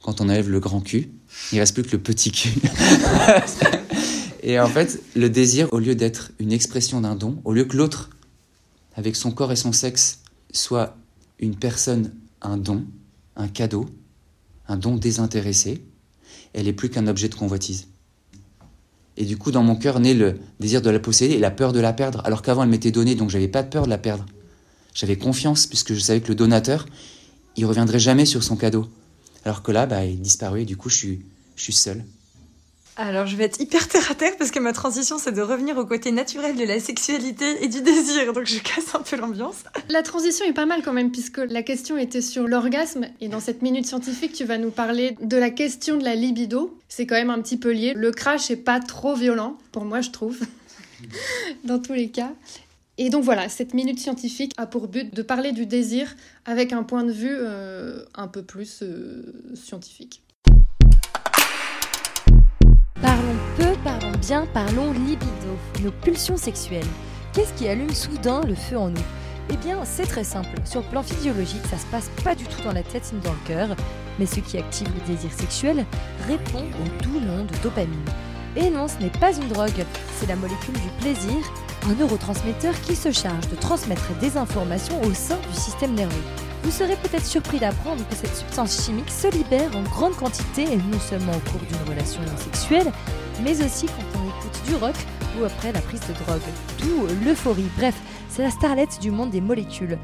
quand 0.03 0.21
on 0.21 0.25
enlève 0.25 0.51
le 0.51 0.61
grand 0.61 0.81
cul, 0.81 1.11
il 1.53 1.59
reste 1.59 1.75
plus 1.75 1.83
que 1.83 1.93
le 1.93 2.03
petit 2.03 2.31
cul. 2.31 2.55
Et 4.43 4.59
en 4.59 4.69
fait, 4.69 5.03
le 5.15 5.29
désir, 5.29 5.69
au 5.73 5.79
lieu 5.79 5.95
d'être 5.95 6.33
une 6.39 6.53
expression 6.53 7.01
d'un 7.01 7.15
don, 7.15 7.41
au 7.45 7.53
lieu 7.53 7.65
que 7.65 7.77
l'autre, 7.77 8.11
avec 8.95 9.17
son 9.17 9.33
corps 9.33 9.53
et 9.53 9.57
son 9.57 9.73
sexe, 9.73 10.21
soit 10.53 10.97
une 11.39 11.57
personne, 11.57 12.13
un 12.41 12.57
don, 12.57 12.85
un 13.37 13.49
cadeau, 13.49 13.87
un 14.69 14.77
don 14.77 14.97
désintéressé, 14.97 15.85
elle 16.53 16.69
est 16.69 16.73
plus 16.73 16.89
qu'un 16.89 17.07
objet 17.07 17.29
de 17.29 17.35
convoitise. 17.35 17.89
Et 19.17 19.25
du 19.25 19.37
coup, 19.37 19.51
dans 19.51 19.63
mon 19.63 19.77
cœur 19.77 20.01
naît 20.01 20.15
le 20.15 20.39
désir 20.61 20.81
de 20.81 20.89
la 20.89 20.99
posséder 20.99 21.35
et 21.35 21.39
la 21.39 21.51
peur 21.51 21.73
de 21.73 21.81
la 21.81 21.93
perdre, 21.93 22.23
alors 22.25 22.43
qu'avant 22.43 22.63
elle 22.63 22.71
m'était 22.71 22.91
donnée, 22.91 23.15
donc 23.15 23.31
j'avais 23.31 23.49
pas 23.49 23.63
peur 23.63 23.85
de 23.85 23.91
la 23.91 23.99
perdre. 23.99 24.25
J'avais 24.95 25.17
confiance, 25.17 25.67
puisque 25.67 25.93
je 25.93 26.01
savais 26.01 26.21
que 26.21 26.29
le 26.29 26.35
donateur, 26.35 26.87
il 27.57 27.67
reviendrait 27.67 27.99
jamais 27.99 28.25
sur 28.25 28.43
son 28.43 28.57
cadeau. 28.57 28.89
Alors 29.45 29.63
que 29.63 29.73
là, 29.73 29.87
bah, 29.87 30.05
il 30.05 30.21
disparut 30.21 30.63
et 30.63 30.65
du 30.65 30.77
coup, 30.77 30.89
je 30.89 30.97
suis, 30.97 31.21
je 31.57 31.63
suis 31.63 31.73
seul. 31.73 32.05
Alors, 32.97 33.27
je 33.27 33.35
vais 33.35 33.45
être 33.45 33.61
hyper 33.61 33.89
terre 33.89 34.11
à 34.11 34.15
terre 34.15 34.37
parce 34.37 34.51
que 34.51 34.59
ma 34.59 34.75
transition, 34.75 35.17
c'est 35.17 35.33
de 35.33 35.41
revenir 35.41 35.79
au 35.79 35.87
côté 35.87 36.13
naturel 36.13 36.55
de 36.55 36.65
la 36.65 36.81
sexualité 36.81 37.65
et 37.65 37.69
du 37.69 37.81
désir. 37.81 38.33
Donc, 38.35 38.45
je 38.45 38.59
casse 38.59 38.95
un 38.95 39.01
peu 39.01 39.17
l'ambiance. 39.17 39.65
La 39.89 40.03
transition 40.03 40.45
est 40.45 40.53
pas 40.53 40.67
mal 40.67 40.83
quand 40.83 40.93
même, 40.93 41.11
puisque 41.11 41.39
la 41.39 41.63
question 41.63 41.97
était 41.97 42.21
sur 42.21 42.47
l'orgasme. 42.47 43.07
Et 43.23 43.29
dans 43.29 43.41
cette 43.41 43.63
minute 43.63 43.87
scientifique, 43.87 44.35
tu 44.35 44.45
vas 44.45 44.59
nous 44.59 44.71
parler 44.71 45.17
de 45.23 45.37
la 45.39 45.49
question 45.49 45.97
de 45.97 46.05
la 46.05 46.15
libido. 46.15 46.79
C'est 46.89 47.07
quand 47.07 47.15
même 47.15 47.31
un 47.31 47.41
petit 47.41 47.57
peu 47.57 47.71
lié. 47.71 47.95
Le 47.97 48.11
crash 48.11 48.51
est 48.51 48.57
pas 48.57 48.81
trop 48.81 49.15
violent, 49.15 49.57
pour 49.73 49.87
moi, 49.87 50.03
je 50.03 50.11
trouve, 50.11 50.39
dans 51.65 51.79
tous 51.79 51.95
les 51.95 52.11
cas. 52.11 52.33
Et 53.03 53.09
donc 53.09 53.25
voilà, 53.25 53.49
cette 53.49 53.73
minute 53.73 53.99
scientifique 53.99 54.53
a 54.59 54.67
pour 54.67 54.87
but 54.87 55.15
de 55.15 55.23
parler 55.23 55.53
du 55.53 55.65
désir 55.65 56.15
avec 56.45 56.75
un 56.75 56.83
point 56.83 57.03
de 57.03 57.11
vue 57.11 57.35
euh, 57.35 58.05
un 58.15 58.29
peu 58.29 58.43
plus 58.43 58.81
euh, 58.83 59.23
scientifique. 59.55 60.23
Parlons 63.01 63.39
peu, 63.57 63.73
parlons 63.83 64.13
bien, 64.21 64.47
parlons 64.53 64.93
libido, 64.93 65.57
nos 65.83 65.93
pulsions 65.93 66.37
sexuelles. 66.37 66.85
Qu'est-ce 67.33 67.55
qui 67.55 67.69
allume 67.69 67.89
soudain 67.95 68.43
le 68.47 68.55
feu 68.55 68.77
en 68.77 68.91
nous? 68.91 69.01
Eh 69.49 69.57
bien, 69.57 69.83
c'est 69.87 70.07
très 70.07 70.23
simple. 70.23 70.61
Sur 70.67 70.83
le 70.83 70.89
plan 70.89 71.03
physiologique, 71.03 71.65
ça 71.71 71.79
se 71.79 71.87
passe 71.87 72.11
pas 72.23 72.35
du 72.35 72.45
tout 72.45 72.61
dans 72.65 72.75
la 72.75 72.83
tête 72.83 73.11
ni 73.15 73.21
dans 73.21 73.33
le 73.33 73.49
cœur, 73.49 73.77
mais 74.19 74.27
ce 74.27 74.41
qui 74.41 74.59
active 74.59 74.89
le 74.89 75.15
désir 75.15 75.33
sexuel 75.33 75.87
répond 76.29 76.65
au 76.65 77.03
doux 77.03 77.19
nom 77.19 77.47
de 77.47 77.63
dopamine. 77.63 78.05
Et 78.57 78.69
non, 78.69 78.89
ce 78.89 78.99
n'est 79.03 79.09
pas 79.09 79.33
une 79.33 79.49
drogue, 79.49 79.87
c'est 80.19 80.27
la 80.27 80.37
molécule 80.37 80.75
du 80.75 80.91
plaisir, 81.01 81.39
un 81.89 81.95
neurotransmetteur 81.95 82.79
qui 82.83 82.95
se 82.95 83.11
charge 83.11 83.49
de 83.49 83.57
transmettre 83.57 84.13
des 84.21 84.37
informations 84.37 85.01
au 85.03 85.15
sein 85.15 85.39
du 85.53 85.59
système 85.59 85.95
nerveux. 85.95 86.23
Vous 86.63 86.71
serez 86.71 86.97
peut-être 86.97 87.25
surpris 87.25 87.59
d'apprendre 87.59 88.07
que 88.09 88.15
cette 88.15 88.37
substance 88.37 88.85
chimique 88.85 89.11
se 89.11 89.29
libère 89.29 89.75
en 89.75 89.83
grande 89.83 90.15
quantité, 90.15 90.67
non 90.77 91.01
seulement 91.01 91.33
au 91.33 91.51
cours 91.51 91.61
d'une 91.61 91.91
relation 91.91 92.21
sexuelle, 92.37 92.93
mais 93.43 93.65
aussi 93.65 93.87
quand 93.87 94.21
on 94.21 94.29
écoute 94.29 94.63
du 94.67 94.75
rock 94.75 94.95
ou 95.41 95.45
après 95.45 95.73
la 95.73 95.81
prise 95.81 96.01
de 96.01 96.13
drogue. 96.25 96.41
D'où 96.81 97.07
l'euphorie. 97.25 97.71
Bref, 97.77 97.95
c'est 98.29 98.43
la 98.43 98.51
starlette 98.51 99.01
du 99.01 99.11
monde 99.11 99.31
des 99.31 99.41
molécules. 99.41 99.99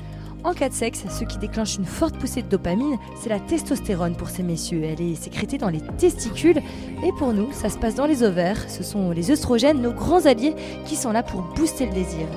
En 0.46 0.54
cas 0.54 0.68
de 0.68 0.74
sexe, 0.74 1.02
ce 1.10 1.24
qui 1.24 1.38
déclenche 1.38 1.74
une 1.74 1.84
forte 1.84 2.18
poussée 2.18 2.40
de 2.40 2.46
dopamine, 2.46 2.98
c'est 3.20 3.30
la 3.30 3.40
testostérone 3.40 4.14
pour 4.14 4.28
ces 4.28 4.44
messieurs. 4.44 4.84
Elle 4.84 5.00
est 5.00 5.16
sécrétée 5.16 5.58
dans 5.58 5.70
les 5.70 5.80
testicules 5.98 6.62
et 7.04 7.10
pour 7.18 7.32
nous, 7.32 7.50
ça 7.50 7.68
se 7.68 7.76
passe 7.76 7.96
dans 7.96 8.06
les 8.06 8.22
ovaires. 8.22 8.70
Ce 8.70 8.84
sont 8.84 9.10
les 9.10 9.32
œstrogènes, 9.32 9.82
nos 9.82 9.90
grands 9.90 10.24
alliés, 10.24 10.54
qui 10.84 10.94
sont 10.94 11.10
là 11.10 11.24
pour 11.24 11.42
booster 11.56 11.86
le 11.86 11.92
désir. 11.92 12.28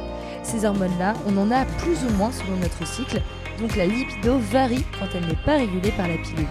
Ces 0.41 0.65
hormones-là, 0.65 1.13
on 1.27 1.37
en 1.37 1.51
a 1.51 1.65
plus 1.65 2.03
ou 2.03 2.17
moins 2.17 2.31
selon 2.31 2.55
notre 2.57 2.87
cycle, 2.87 3.21
donc 3.59 3.75
la 3.75 3.85
libido 3.85 4.39
varie 4.39 4.83
quand 4.97 5.05
elle 5.13 5.27
n'est 5.27 5.45
pas 5.45 5.57
régulée 5.57 5.91
par 5.91 6.07
la 6.07 6.17
pilule. 6.17 6.47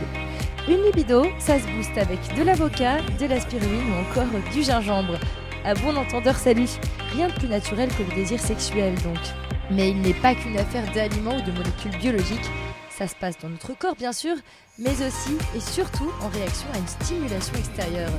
Une 0.68 0.84
libido, 0.84 1.24
ça 1.40 1.58
se 1.58 1.66
booste 1.76 1.98
avec 1.98 2.20
de 2.36 2.44
l'avocat, 2.44 2.98
de 3.18 3.26
la 3.26 3.40
spiruline 3.40 3.90
ou 3.90 4.08
encore 4.08 4.30
du 4.52 4.62
gingembre. 4.62 5.18
À 5.64 5.74
bon 5.74 5.96
entendeur, 5.96 6.36
salut 6.36 6.68
Rien 7.16 7.26
de 7.26 7.32
plus 7.32 7.48
naturel 7.48 7.88
que 7.88 8.08
le 8.08 8.14
désir 8.14 8.38
sexuel 8.38 8.94
donc. 9.02 9.47
Mais 9.70 9.90
il 9.90 10.00
n'est 10.00 10.14
pas 10.14 10.34
qu'une 10.34 10.56
affaire 10.56 10.90
d'aliments 10.94 11.36
ou 11.36 11.42
de 11.42 11.52
molécules 11.52 11.96
biologiques. 12.00 12.50
Ça 12.90 13.06
se 13.06 13.14
passe 13.14 13.38
dans 13.40 13.50
notre 13.50 13.76
corps 13.78 13.94
bien 13.94 14.12
sûr, 14.12 14.34
mais 14.78 14.92
aussi 14.92 15.36
et 15.54 15.60
surtout 15.60 16.10
en 16.22 16.28
réaction 16.28 16.66
à 16.74 16.78
une 16.78 16.86
stimulation 16.86 17.54
extérieure. 17.54 18.10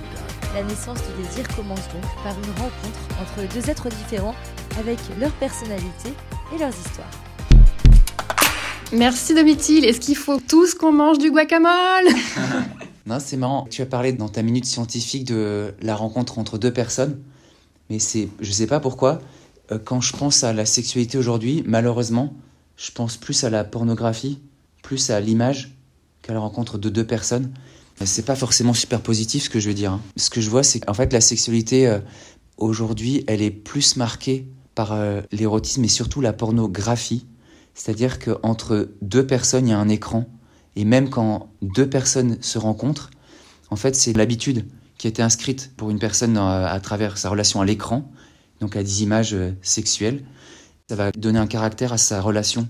La 0.53 0.63
naissance 0.63 0.99
du 0.99 1.23
désir 1.23 1.47
commence 1.55 1.87
donc 1.89 2.03
par 2.23 2.33
une 2.37 2.51
rencontre 2.51 2.99
entre 3.19 3.53
deux 3.53 3.69
êtres 3.69 3.89
différents 3.89 4.35
avec 4.79 4.99
leur 5.19 5.31
personnalité 5.33 6.13
et 6.55 6.59
leurs 6.59 6.69
histoires. 6.69 7.11
Merci 8.91 9.33
Domitil. 9.33 9.85
Est-ce 9.85 9.99
qu'il 9.99 10.15
faut 10.15 10.39
tous 10.39 10.75
qu'on 10.75 10.91
mange 10.91 11.17
du 11.17 11.31
guacamole? 11.31 12.07
Non, 13.05 13.17
c'est 13.19 13.37
marrant. 13.37 13.65
Tu 13.71 13.81
as 13.81 13.87
parlé 13.87 14.13
dans 14.13 14.29
ta 14.29 14.43
minute 14.43 14.65
scientifique 14.65 15.25
de 15.25 15.73
la 15.81 15.95
rencontre 15.95 16.37
entre 16.37 16.59
deux 16.59 16.71
personnes, 16.71 17.19
mais 17.89 17.97
c'est, 17.97 18.29
je 18.39 18.51
sais 18.51 18.67
pas 18.67 18.79
pourquoi, 18.79 19.19
quand 19.77 20.01
je 20.01 20.15
pense 20.15 20.43
à 20.43 20.53
la 20.53 20.65
sexualité 20.65 21.17
aujourd'hui, 21.17 21.63
malheureusement, 21.65 22.35
je 22.77 22.91
pense 22.91 23.17
plus 23.17 23.43
à 23.43 23.49
la 23.49 23.63
pornographie, 23.63 24.39
plus 24.81 25.09
à 25.09 25.19
l'image 25.19 25.75
qu'à 26.21 26.33
la 26.33 26.39
rencontre 26.39 26.77
de 26.77 26.89
deux 26.89 27.05
personnes. 27.05 27.51
C'est 28.05 28.25
pas 28.25 28.35
forcément 28.35 28.73
super 28.73 29.01
positif 29.01 29.43
ce 29.43 29.49
que 29.49 29.59
je 29.59 29.67
veux 29.67 29.73
dire. 29.75 29.93
hein. 29.93 30.01
Ce 30.15 30.29
que 30.29 30.39
je 30.39 30.49
vois, 30.49 30.63
c'est 30.63 30.79
qu'en 30.79 30.93
fait 30.93 31.11
la 31.11 31.19
sexualité 31.19 31.87
euh, 31.87 31.99
aujourd'hui, 32.57 33.25
elle 33.27 33.41
est 33.41 33.51
plus 33.51 33.97
marquée 33.97 34.47
par 34.73 34.93
euh, 34.93 35.21
l'érotisme 35.33 35.83
et 35.83 35.89
surtout 35.89 36.21
la 36.21 36.31
pornographie. 36.31 37.25
C'est-à-dire 37.73 38.19
qu'entre 38.19 38.89
deux 39.01 39.27
personnes, 39.27 39.67
il 39.67 39.71
y 39.71 39.73
a 39.73 39.79
un 39.79 39.89
écran. 39.89 40.25
Et 40.77 40.85
même 40.85 41.09
quand 41.09 41.49
deux 41.61 41.89
personnes 41.89 42.37
se 42.41 42.57
rencontrent, 42.57 43.09
en 43.69 43.75
fait, 43.75 43.95
c'est 43.95 44.13
l'habitude 44.13 44.65
qui 44.97 45.07
a 45.07 45.09
été 45.09 45.21
inscrite 45.21 45.71
pour 45.75 45.89
une 45.89 45.99
personne 45.99 46.37
à 46.37 46.79
travers 46.79 47.17
sa 47.17 47.29
relation 47.29 47.61
à 47.61 47.65
l'écran, 47.65 48.09
donc 48.59 48.75
à 48.75 48.83
des 48.83 49.03
images 49.03 49.33
euh, 49.33 49.51
sexuelles. 49.61 50.23
Ça 50.89 50.95
va 50.95 51.11
donner 51.11 51.39
un 51.39 51.47
caractère 51.47 51.93
à 51.93 51.97
sa 51.97 52.21
relation, 52.21 52.67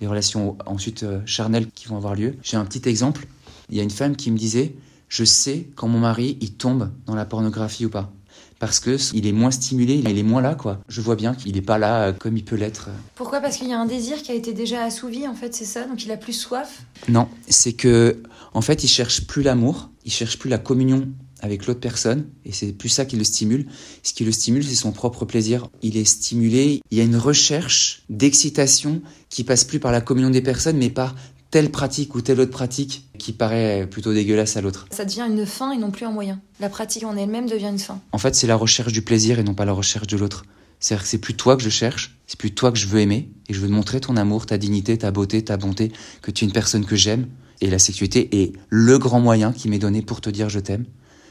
les 0.00 0.06
relations 0.06 0.56
ensuite 0.66 1.02
euh, 1.02 1.20
charnelles 1.24 1.68
qui 1.74 1.86
vont 1.88 1.96
avoir 1.96 2.14
lieu. 2.14 2.36
J'ai 2.42 2.56
un 2.56 2.64
petit 2.64 2.88
exemple. 2.88 3.26
Il 3.68 3.76
y 3.76 3.80
a 3.80 3.82
une 3.82 3.90
femme 3.90 4.16
qui 4.16 4.30
me 4.30 4.38
disait 4.38 4.74
Je 5.08 5.24
sais 5.24 5.68
quand 5.76 5.88
mon 5.88 6.00
mari 6.00 6.36
il 6.40 6.54
tombe 6.54 6.90
dans 7.06 7.14
la 7.14 7.24
pornographie 7.24 7.86
ou 7.86 7.90
pas. 7.90 8.12
Parce 8.58 8.78
que 8.78 8.98
il 9.14 9.26
est 9.26 9.32
moins 9.32 9.50
stimulé, 9.50 9.94
il 9.94 10.18
est 10.18 10.22
moins 10.22 10.42
là, 10.42 10.54
quoi. 10.54 10.80
Je 10.86 11.00
vois 11.00 11.16
bien 11.16 11.34
qu'il 11.34 11.54
n'est 11.54 11.62
pas 11.62 11.78
là 11.78 12.08
euh, 12.08 12.12
comme 12.12 12.36
il 12.36 12.44
peut 12.44 12.56
l'être. 12.56 12.90
Pourquoi? 13.14 13.40
Parce 13.40 13.56
qu'il 13.56 13.68
y 13.68 13.72
a 13.72 13.80
un 13.80 13.86
désir 13.86 14.22
qui 14.22 14.32
a 14.32 14.34
été 14.34 14.52
déjà 14.52 14.84
assouvi, 14.84 15.26
en 15.26 15.34
fait, 15.34 15.54
c'est 15.54 15.64
ça? 15.64 15.84
Donc 15.84 16.04
il 16.04 16.10
a 16.12 16.18
plus 16.18 16.34
soif? 16.34 16.82
Non, 17.08 17.28
c'est 17.48 17.72
que 17.72 18.22
en 18.52 18.60
fait, 18.60 18.84
il 18.84 18.88
cherche 18.88 19.26
plus 19.26 19.42
l'amour, 19.42 19.90
il 20.04 20.12
cherche 20.12 20.38
plus 20.38 20.50
la 20.50 20.58
communion 20.58 21.08
avec 21.42 21.66
l'autre 21.66 21.80
personne, 21.80 22.26
et 22.44 22.52
c'est 22.52 22.72
plus 22.72 22.88
ça 22.88 23.04
qui 23.04 23.16
le 23.16 23.24
stimule. 23.24 23.66
Ce 24.02 24.12
qui 24.12 24.24
le 24.24 24.32
stimule, 24.32 24.64
c'est 24.64 24.74
son 24.74 24.92
propre 24.92 25.24
plaisir. 25.24 25.68
Il 25.82 25.96
est 25.96 26.04
stimulé, 26.04 26.80
il 26.90 26.98
y 26.98 27.00
a 27.00 27.04
une 27.04 27.16
recherche 27.16 28.02
d'excitation 28.08 29.02
qui 29.28 29.44
passe 29.44 29.64
plus 29.64 29.80
par 29.80 29.92
la 29.92 30.00
communion 30.00 30.30
des 30.30 30.42
personnes, 30.42 30.76
mais 30.76 30.90
par 30.90 31.14
telle 31.50 31.70
pratique 31.70 32.14
ou 32.14 32.20
telle 32.20 32.40
autre 32.40 32.50
pratique 32.50 33.08
qui 33.18 33.32
paraît 33.32 33.88
plutôt 33.90 34.12
dégueulasse 34.12 34.56
à 34.56 34.60
l'autre. 34.60 34.86
Ça 34.90 35.04
devient 35.04 35.26
une 35.28 35.46
fin 35.46 35.72
et 35.72 35.78
non 35.78 35.90
plus 35.90 36.06
un 36.06 36.12
moyen. 36.12 36.40
La 36.60 36.68
pratique 36.68 37.04
en 37.04 37.16
elle-même 37.16 37.48
devient 37.48 37.70
une 37.70 37.78
fin. 37.78 38.00
En 38.12 38.18
fait, 38.18 38.34
c'est 38.34 38.46
la 38.46 38.56
recherche 38.56 38.92
du 38.92 39.02
plaisir 39.02 39.38
et 39.38 39.42
non 39.42 39.54
pas 39.54 39.64
la 39.64 39.72
recherche 39.72 40.06
de 40.06 40.16
l'autre. 40.16 40.44
C'est-à-dire 40.78 41.02
que 41.02 41.08
c'est 41.10 41.18
plus 41.18 41.34
toi 41.34 41.56
que 41.56 41.62
je 41.62 41.68
cherche, 41.68 42.16
c'est 42.26 42.38
plus 42.38 42.52
toi 42.52 42.72
que 42.72 42.78
je 42.78 42.86
veux 42.86 43.00
aimer, 43.00 43.28
et 43.48 43.52
je 43.52 43.60
veux 43.60 43.68
te 43.68 43.72
montrer 43.72 44.00
ton 44.00 44.16
amour, 44.16 44.46
ta 44.46 44.56
dignité, 44.56 44.96
ta 44.96 45.10
beauté, 45.10 45.44
ta 45.44 45.58
bonté, 45.58 45.92
que 46.22 46.30
tu 46.30 46.44
es 46.44 46.48
une 46.48 46.54
personne 46.54 46.86
que 46.86 46.96
j'aime, 46.96 47.26
et 47.60 47.68
la 47.68 47.78
sexualité 47.78 48.42
est 48.42 48.52
le 48.70 48.98
grand 48.98 49.20
moyen 49.20 49.52
qui 49.52 49.68
m'est 49.68 49.78
donné 49.78 50.00
pour 50.00 50.22
te 50.22 50.30
dire 50.30 50.48
je 50.48 50.58
t'aime, 50.58 50.86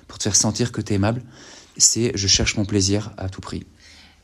pour 0.09 0.17
te 0.17 0.23
faire 0.23 0.35
sentir 0.35 0.73
que 0.73 0.81
tu 0.81 0.91
es 0.91 0.95
aimable, 0.97 1.21
c'est 1.77 2.11
je 2.15 2.27
cherche 2.27 2.57
mon 2.57 2.65
plaisir 2.65 3.13
à 3.17 3.29
tout 3.29 3.39
prix. 3.39 3.65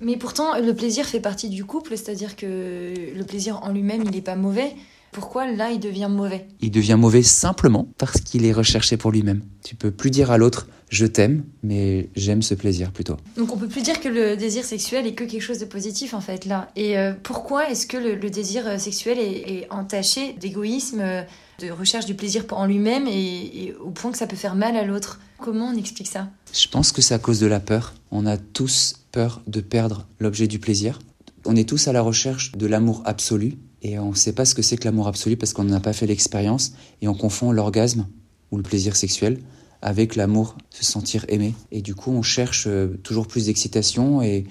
Mais 0.01 0.17
pourtant, 0.17 0.59
le 0.59 0.73
plaisir 0.73 1.05
fait 1.05 1.21
partie 1.21 1.47
du 1.47 1.63
couple, 1.63 1.91
c'est-à-dire 1.91 2.35
que 2.35 2.93
le 3.15 3.23
plaisir 3.23 3.63
en 3.63 3.71
lui-même, 3.71 4.03
il 4.03 4.11
n'est 4.11 4.21
pas 4.21 4.35
mauvais. 4.35 4.75
Pourquoi 5.15 5.49
là, 5.49 5.71
il 5.71 5.79
devient 5.79 6.09
mauvais? 6.11 6.45
Il 6.59 6.71
devient 6.71 6.97
mauvais 6.99 7.23
simplement 7.23 7.87
parce 7.97 8.19
qu'il 8.19 8.43
est 8.43 8.51
recherché 8.51 8.97
pour 8.97 9.11
lui-même. 9.11 9.43
Tu 9.63 9.73
peux 9.73 9.89
plus 9.89 10.11
dire 10.11 10.29
à 10.29 10.37
l'autre 10.37 10.67
je 10.89 11.05
t'aime, 11.05 11.45
mais 11.63 12.09
j'aime 12.17 12.41
ce 12.41 12.53
plaisir 12.53 12.91
plutôt. 12.91 13.15
Donc 13.37 13.53
on 13.53 13.57
peut 13.57 13.69
plus 13.69 13.81
dire 13.81 14.01
que 14.01 14.09
le 14.09 14.35
désir 14.35 14.65
sexuel 14.65 15.07
est 15.07 15.13
que 15.13 15.23
quelque 15.23 15.41
chose 15.41 15.59
de 15.59 15.65
positif 15.65 16.13
en 16.13 16.19
fait 16.19 16.45
là. 16.45 16.69
Et 16.75 16.97
euh, 16.97 17.13
pourquoi 17.23 17.69
est-ce 17.69 17.87
que 17.87 17.95
le, 17.95 18.15
le 18.15 18.29
désir 18.29 18.67
euh, 18.67 18.77
sexuel 18.77 19.17
est, 19.17 19.53
est 19.53 19.67
entaché 19.71 20.33
d'égoïsme, 20.33 20.99
euh, 20.99 21.21
de 21.59 21.71
recherche 21.71 22.05
du 22.05 22.13
plaisir 22.13 22.43
en 22.51 22.65
lui-même 22.65 23.07
et, 23.07 23.67
et 23.67 23.73
au 23.75 23.91
point 23.91 24.11
que 24.11 24.17
ça 24.17 24.27
peut 24.27 24.35
faire 24.35 24.55
mal 24.55 24.75
à 24.75 24.83
l'autre? 24.83 25.21
Comment 25.39 25.69
on 25.69 25.77
explique 25.77 26.09
ça? 26.09 26.29
Je 26.53 26.67
pense 26.67 26.91
que 26.91 27.01
c'est 27.01 27.13
à 27.13 27.19
cause 27.19 27.39
de 27.39 27.47
la 27.47 27.61
peur. 27.61 27.93
On 28.11 28.25
a 28.25 28.37
tous 28.37 28.95
peur 29.13 29.41
de 29.47 29.61
perdre 29.61 30.05
l'objet 30.19 30.47
du 30.47 30.59
plaisir. 30.59 30.99
On 31.45 31.55
est 31.55 31.67
tous 31.67 31.87
à 31.87 31.93
la 31.93 32.01
recherche 32.01 32.51
de 32.51 32.67
l'amour 32.67 33.01
absolu 33.05 33.55
et 33.85 33.99
on 33.99 34.09
ne 34.09 34.15
sait 34.15 34.33
pas 34.33 34.45
ce 34.45 34.55
que 34.55 34.63
c'est 34.63 34.77
que 34.77 34.85
l'amour 34.85 35.07
absolu 35.07 35.37
parce 35.37 35.53
qu'on 35.53 35.63
n'a 35.63 35.79
pas 35.79 35.93
fait 35.93 36.07
l'expérience 36.07 36.73
et 37.03 37.07
on 37.07 37.13
confond 37.13 37.51
l'orgasme 37.51 38.07
ou 38.49 38.57
le 38.57 38.63
plaisir 38.63 38.95
sexuel 38.95 39.37
avec 39.83 40.15
l'amour, 40.15 40.57
se 40.71 40.83
sentir 40.83 41.23
aimé. 41.27 41.53
Et 41.71 41.83
du 41.83 41.93
coup, 41.93 42.09
on 42.09 42.23
cherche 42.23 42.65
euh, 42.65 42.97
toujours 43.03 43.27
plus 43.27 43.45
d'excitation 43.45 44.23
et, 44.23 44.47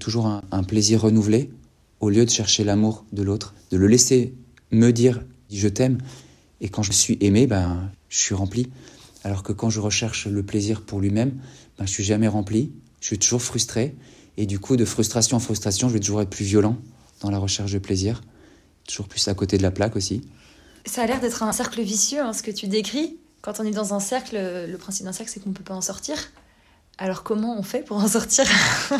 toujours 0.00 0.26
un, 0.26 0.42
un 0.50 0.64
plaisir 0.64 1.02
renouvelé 1.02 1.52
au 2.00 2.10
lieu 2.10 2.24
de 2.24 2.30
chercher 2.30 2.64
l'amour 2.64 3.04
de 3.12 3.22
l'autre, 3.22 3.54
de 3.70 3.76
le 3.76 3.86
laisser 3.86 4.34
me 4.72 4.90
dire 4.90 5.22
je 5.48 5.68
t'aime 5.68 5.98
et 6.60 6.68
quand 6.68 6.82
je 6.82 6.90
suis 6.90 7.18
aimé, 7.20 7.46
ben, 7.46 7.88
je 8.08 8.18
suis 8.18 8.34
rempli. 8.34 8.68
Alors 9.22 9.44
que 9.44 9.52
quand 9.52 9.70
je 9.70 9.78
recherche 9.78 10.26
le 10.26 10.42
plaisir 10.42 10.80
pour 10.80 10.98
lui-même, 10.98 11.38
ben, 11.78 11.86
je 11.86 11.90
suis 11.92 12.04
jamais 12.04 12.26
rempli, 12.26 12.72
je 13.00 13.06
suis 13.06 13.18
toujours 13.18 13.42
frustré. 13.42 13.94
Et 14.36 14.46
du 14.46 14.58
coup, 14.58 14.76
de 14.76 14.84
frustration 14.84 15.36
en 15.36 15.40
frustration, 15.40 15.88
je 15.88 15.94
vais 15.94 16.00
toujours 16.00 16.22
être 16.22 16.30
plus 16.30 16.44
violent 16.44 16.78
dans 17.20 17.30
la 17.30 17.38
recherche 17.38 17.70
de 17.70 17.78
plaisir, 17.78 18.22
toujours 18.86 19.08
plus 19.08 19.26
à 19.28 19.34
côté 19.34 19.58
de 19.58 19.62
la 19.62 19.70
plaque 19.70 19.96
aussi. 19.96 20.22
Ça 20.84 21.02
a 21.02 21.06
l'air 21.06 21.20
d'être 21.20 21.42
un 21.42 21.52
cercle 21.52 21.80
vicieux, 21.82 22.20
hein, 22.20 22.32
ce 22.32 22.42
que 22.42 22.50
tu 22.50 22.66
décris. 22.66 23.18
Quand 23.40 23.60
on 23.60 23.64
est 23.64 23.70
dans 23.70 23.94
un 23.94 24.00
cercle, 24.00 24.36
le 24.36 24.76
principe 24.76 25.04
d'un 25.04 25.12
cercle, 25.12 25.32
c'est 25.32 25.40
qu'on 25.40 25.50
ne 25.50 25.54
peut 25.54 25.64
pas 25.64 25.74
en 25.74 25.80
sortir. 25.80 26.16
Alors 26.98 27.22
comment 27.22 27.58
on 27.58 27.62
fait 27.62 27.80
pour 27.84 27.96
en 27.96 28.06
sortir 28.06 28.44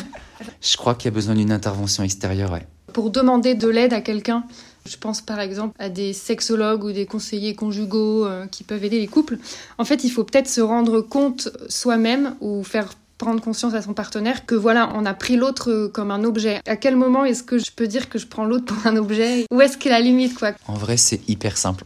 Je 0.60 0.76
crois 0.76 0.94
qu'il 0.94 1.06
y 1.06 1.12
a 1.12 1.14
besoin 1.14 1.34
d'une 1.34 1.52
intervention 1.52 2.02
extérieure, 2.02 2.50
ouais. 2.52 2.66
Pour 2.92 3.10
demander 3.10 3.54
de 3.54 3.68
l'aide 3.68 3.92
à 3.92 4.00
quelqu'un, 4.00 4.44
je 4.86 4.96
pense 4.96 5.20
par 5.20 5.40
exemple 5.40 5.74
à 5.78 5.88
des 5.88 6.12
sexologues 6.12 6.84
ou 6.84 6.92
des 6.92 7.06
conseillers 7.06 7.54
conjugaux 7.54 8.26
euh, 8.26 8.46
qui 8.46 8.64
peuvent 8.64 8.84
aider 8.84 8.98
les 8.98 9.06
couples. 9.06 9.38
En 9.78 9.84
fait, 9.84 10.04
il 10.04 10.10
faut 10.10 10.24
peut-être 10.24 10.48
se 10.48 10.60
rendre 10.60 11.00
compte 11.00 11.50
soi-même 11.68 12.34
ou 12.40 12.64
faire 12.64 12.88
prendre 13.22 13.40
conscience 13.40 13.74
à 13.74 13.82
son 13.82 13.94
partenaire 13.94 14.46
que 14.46 14.56
voilà, 14.56 14.90
on 14.96 15.06
a 15.06 15.14
pris 15.14 15.36
l'autre 15.36 15.88
comme 15.94 16.10
un 16.10 16.24
objet. 16.24 16.60
À 16.66 16.76
quel 16.76 16.96
moment 16.96 17.24
est-ce 17.24 17.44
que 17.44 17.56
je 17.56 17.70
peux 17.70 17.86
dire 17.86 18.08
que 18.08 18.18
je 18.18 18.26
prends 18.26 18.44
l'autre 18.44 18.64
pour 18.64 18.84
un 18.84 18.96
objet? 18.96 19.46
Où 19.52 19.60
est-ce 19.60 19.78
qu'est 19.78 19.90
la 19.90 20.00
limite 20.00 20.34
quoi? 20.34 20.54
En 20.66 20.74
vrai, 20.74 20.96
c'est 20.96 21.28
hyper 21.28 21.56
simple. 21.56 21.84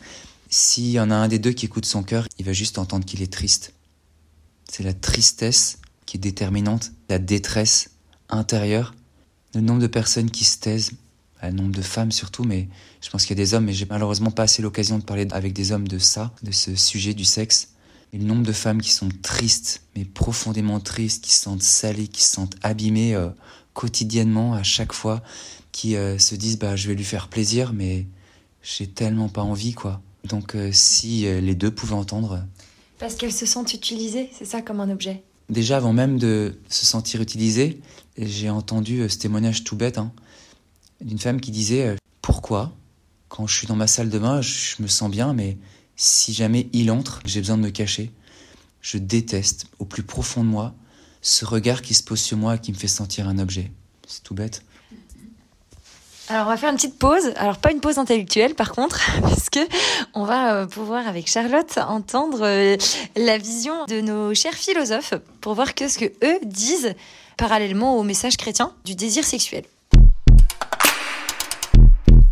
S'il 0.49 0.91
y 0.91 0.99
en 0.99 1.11
a 1.11 1.15
un 1.15 1.29
des 1.29 1.39
deux 1.39 1.51
qui 1.53 1.67
écoute 1.67 1.85
son 1.85 2.03
cœur, 2.03 2.27
il 2.39 2.47
va 2.47 2.55
juste 2.55 2.79
entendre 2.79 3.05
qu'il 3.05 3.21
est 3.21 3.31
triste. 3.31 3.75
C'est 4.73 4.83
la 4.83 4.95
tristesse 4.95 5.79
qui 6.07 6.17
est 6.17 6.21
déterminante, 6.21 6.93
la 7.11 7.19
détresse 7.19 7.91
intérieure. 8.31 8.95
Le 9.55 9.61
nombre 9.61 9.81
de 9.81 9.89
personnes 9.89 10.31
qui 10.31 10.45
se 10.45 10.59
taisent, 10.59 10.93
le 11.43 11.51
nombre 11.51 11.75
de 11.77 11.83
femmes 11.83 12.13
surtout, 12.13 12.45
mais 12.45 12.67
je 13.03 13.11
pense 13.11 13.27
qu'il 13.27 13.37
y 13.37 13.41
a 13.41 13.45
des 13.45 13.53
hommes, 13.53 13.67
mais 13.67 13.75
j'ai 13.75 13.87
malheureusement 13.89 14.31
pas 14.31 14.45
assez 14.45 14.63
l'occasion 14.63 14.99
de 14.99 15.05
parler 15.05 15.29
avec 15.33 15.53
des 15.53 15.73
hommes 15.73 15.87
de 15.87 15.99
ça, 15.99 16.33
de 16.43 16.51
ce 16.51 16.75
sujet 16.77 17.13
du 17.13 17.27
sexe. 17.27 17.69
Mais 18.13 18.19
le 18.19 18.25
nombre 18.25 18.45
de 18.45 18.53
femmes 18.53 18.81
qui 18.81 18.91
sont 18.91 19.09
tristes, 19.23 19.83
mais 19.97 20.05
profondément 20.05 20.81
tristes, 20.81 21.25
qui 21.25 21.33
se 21.33 21.43
sentent 21.43 21.63
salées, 21.63 22.09
qui 22.09 22.23
se 22.23 22.33
sentent 22.33 22.57
abîmées 22.63 23.15
euh, 23.15 23.29
quotidiennement, 23.75 24.55
à 24.55 24.63
chaque 24.63 24.93
fois, 24.93 25.23
qui 25.73 25.97
euh, 25.97 26.19
se 26.19 26.35
disent 26.35 26.59
bah 26.59 26.77
je 26.77 26.89
vais 26.89 26.95
lui 26.95 27.05
faire 27.05 27.29
plaisir, 27.29 27.73
mais 27.73 28.07
j'ai 28.63 28.87
tellement 28.87 29.29
pas 29.29 29.43
envie 29.43 29.75
quoi. 29.75 30.01
Donc 30.25 30.55
euh, 30.55 30.71
si 30.73 31.23
les 31.23 31.55
deux 31.55 31.71
pouvaient 31.71 31.95
entendre, 31.95 32.45
Parce 32.99 33.15
qu'elles 33.15 33.33
se 33.33 33.47
sentent 33.47 33.75
utilisées, 33.75 34.31
c'est 34.33 34.47
ça 34.47 34.63
comme 34.63 34.81
un 34.81 34.91
objet. 34.91 35.23
déjà 35.51 35.77
avant 35.77 35.93
même 35.93 36.19
de 36.19 36.59
se 36.69 36.87
sentir 36.87 37.21
utilisé, 37.21 37.81
j'ai 38.19 38.51
entendu 38.51 39.09
ce 39.09 39.19
témoignage 39.19 39.63
tout 39.65 39.77
bête 39.77 39.99
hein, 39.99 40.13
d'une 41.01 41.19
femme 41.19 41.41
qui 41.41 41.51
disait 41.51 41.97
pourquoi? 42.23 42.73
Quand 43.29 43.47
je 43.47 43.55
suis 43.55 43.67
dans 43.67 43.77
ma 43.77 43.87
salle 43.87 44.09
de 44.09 44.19
bain, 44.19 44.41
je 44.41 44.81
me 44.81 44.89
sens 44.89 45.11
bien, 45.11 45.33
mais 45.35 45.59
si 45.97 46.33
jamais 46.33 46.69
il 46.73 46.91
entre, 46.91 47.21
j'ai 47.25 47.41
besoin 47.41 47.57
de 47.57 47.63
me 47.63 47.71
cacher. 47.71 48.13
Je 48.81 48.99
déteste 48.99 49.67
au 49.79 49.85
plus 49.85 50.03
profond 50.03 50.45
de 50.45 50.49
moi 50.49 50.75
ce 51.23 51.45
regard 51.45 51.83
qui 51.83 51.95
se 51.95 52.05
pose 52.05 52.21
sur 52.21 52.37
moi 52.37 52.55
et 52.55 52.59
qui 52.61 52.71
me 52.71 52.77
fait 52.77 52.87
sentir 52.87 53.27
un 53.27 53.39
objet. 53.39 53.73
C'est 54.07 54.23
tout 54.23 54.35
bête. 54.35 54.63
Alors 56.29 56.47
on 56.47 56.51
va 56.51 56.57
faire 56.57 56.71
une 56.71 56.77
petite 56.77 56.99
pause. 56.99 57.33
Alors 57.37 57.59
pas 57.59 57.73
une 57.73 57.81
pause 57.81 57.99
intellectuelle 57.99 58.55
par 58.55 58.73
contre, 58.73 59.01
puisque 59.27 59.61
on 60.15 60.25
va 60.25 60.55
euh, 60.55 60.67
pouvoir 60.67 61.07
avec 61.09 61.29
Charlotte 61.29 61.79
entendre 61.79 62.41
euh, 62.43 62.77
la 63.17 63.39
vision 63.39 63.87
de 63.87 64.01
nos 64.01 64.35
chers 64.35 64.55
philosophes 64.55 65.15
pour 65.41 65.55
voir 65.55 65.75
que 65.75 65.89
ce 65.89 65.99
que 65.99 66.05
eux 66.25 66.39
disent 66.45 66.95
parallèlement 67.37 67.99
au 67.99 68.03
message 68.03 68.37
chrétien 68.37 68.73
du 68.85 68.95
désir 68.95 69.25
sexuel. 69.25 69.65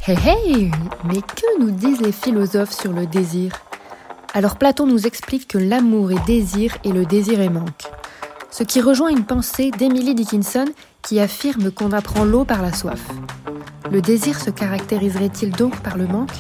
Hey 0.06 0.18
hey 0.18 0.70
Mais 1.06 1.22
que 1.22 1.58
nous 1.58 1.70
disent 1.70 2.02
les 2.02 2.12
philosophes 2.12 2.78
sur 2.78 2.92
le 2.92 3.06
désir? 3.06 3.52
Alors 4.34 4.56
Platon 4.56 4.86
nous 4.86 5.06
explique 5.06 5.48
que 5.48 5.56
l'amour 5.56 6.12
est 6.12 6.26
désir 6.26 6.76
et 6.84 6.92
le 6.92 7.06
désir 7.06 7.40
est 7.40 7.48
manque. 7.48 7.84
Ce 8.50 8.64
qui 8.64 8.82
rejoint 8.82 9.08
une 9.08 9.24
pensée 9.24 9.70
d'Emily 9.70 10.14
Dickinson 10.14 10.66
qui 11.00 11.20
affirme 11.20 11.70
qu'on 11.70 11.90
apprend 11.92 12.24
l'eau 12.24 12.44
par 12.44 12.60
la 12.60 12.74
soif. 12.74 13.00
Le 13.90 14.02
désir 14.02 14.38
se 14.38 14.50
caractériserait-il 14.50 15.52
donc 15.52 15.80
par 15.80 15.96
le 15.96 16.06
manque? 16.06 16.36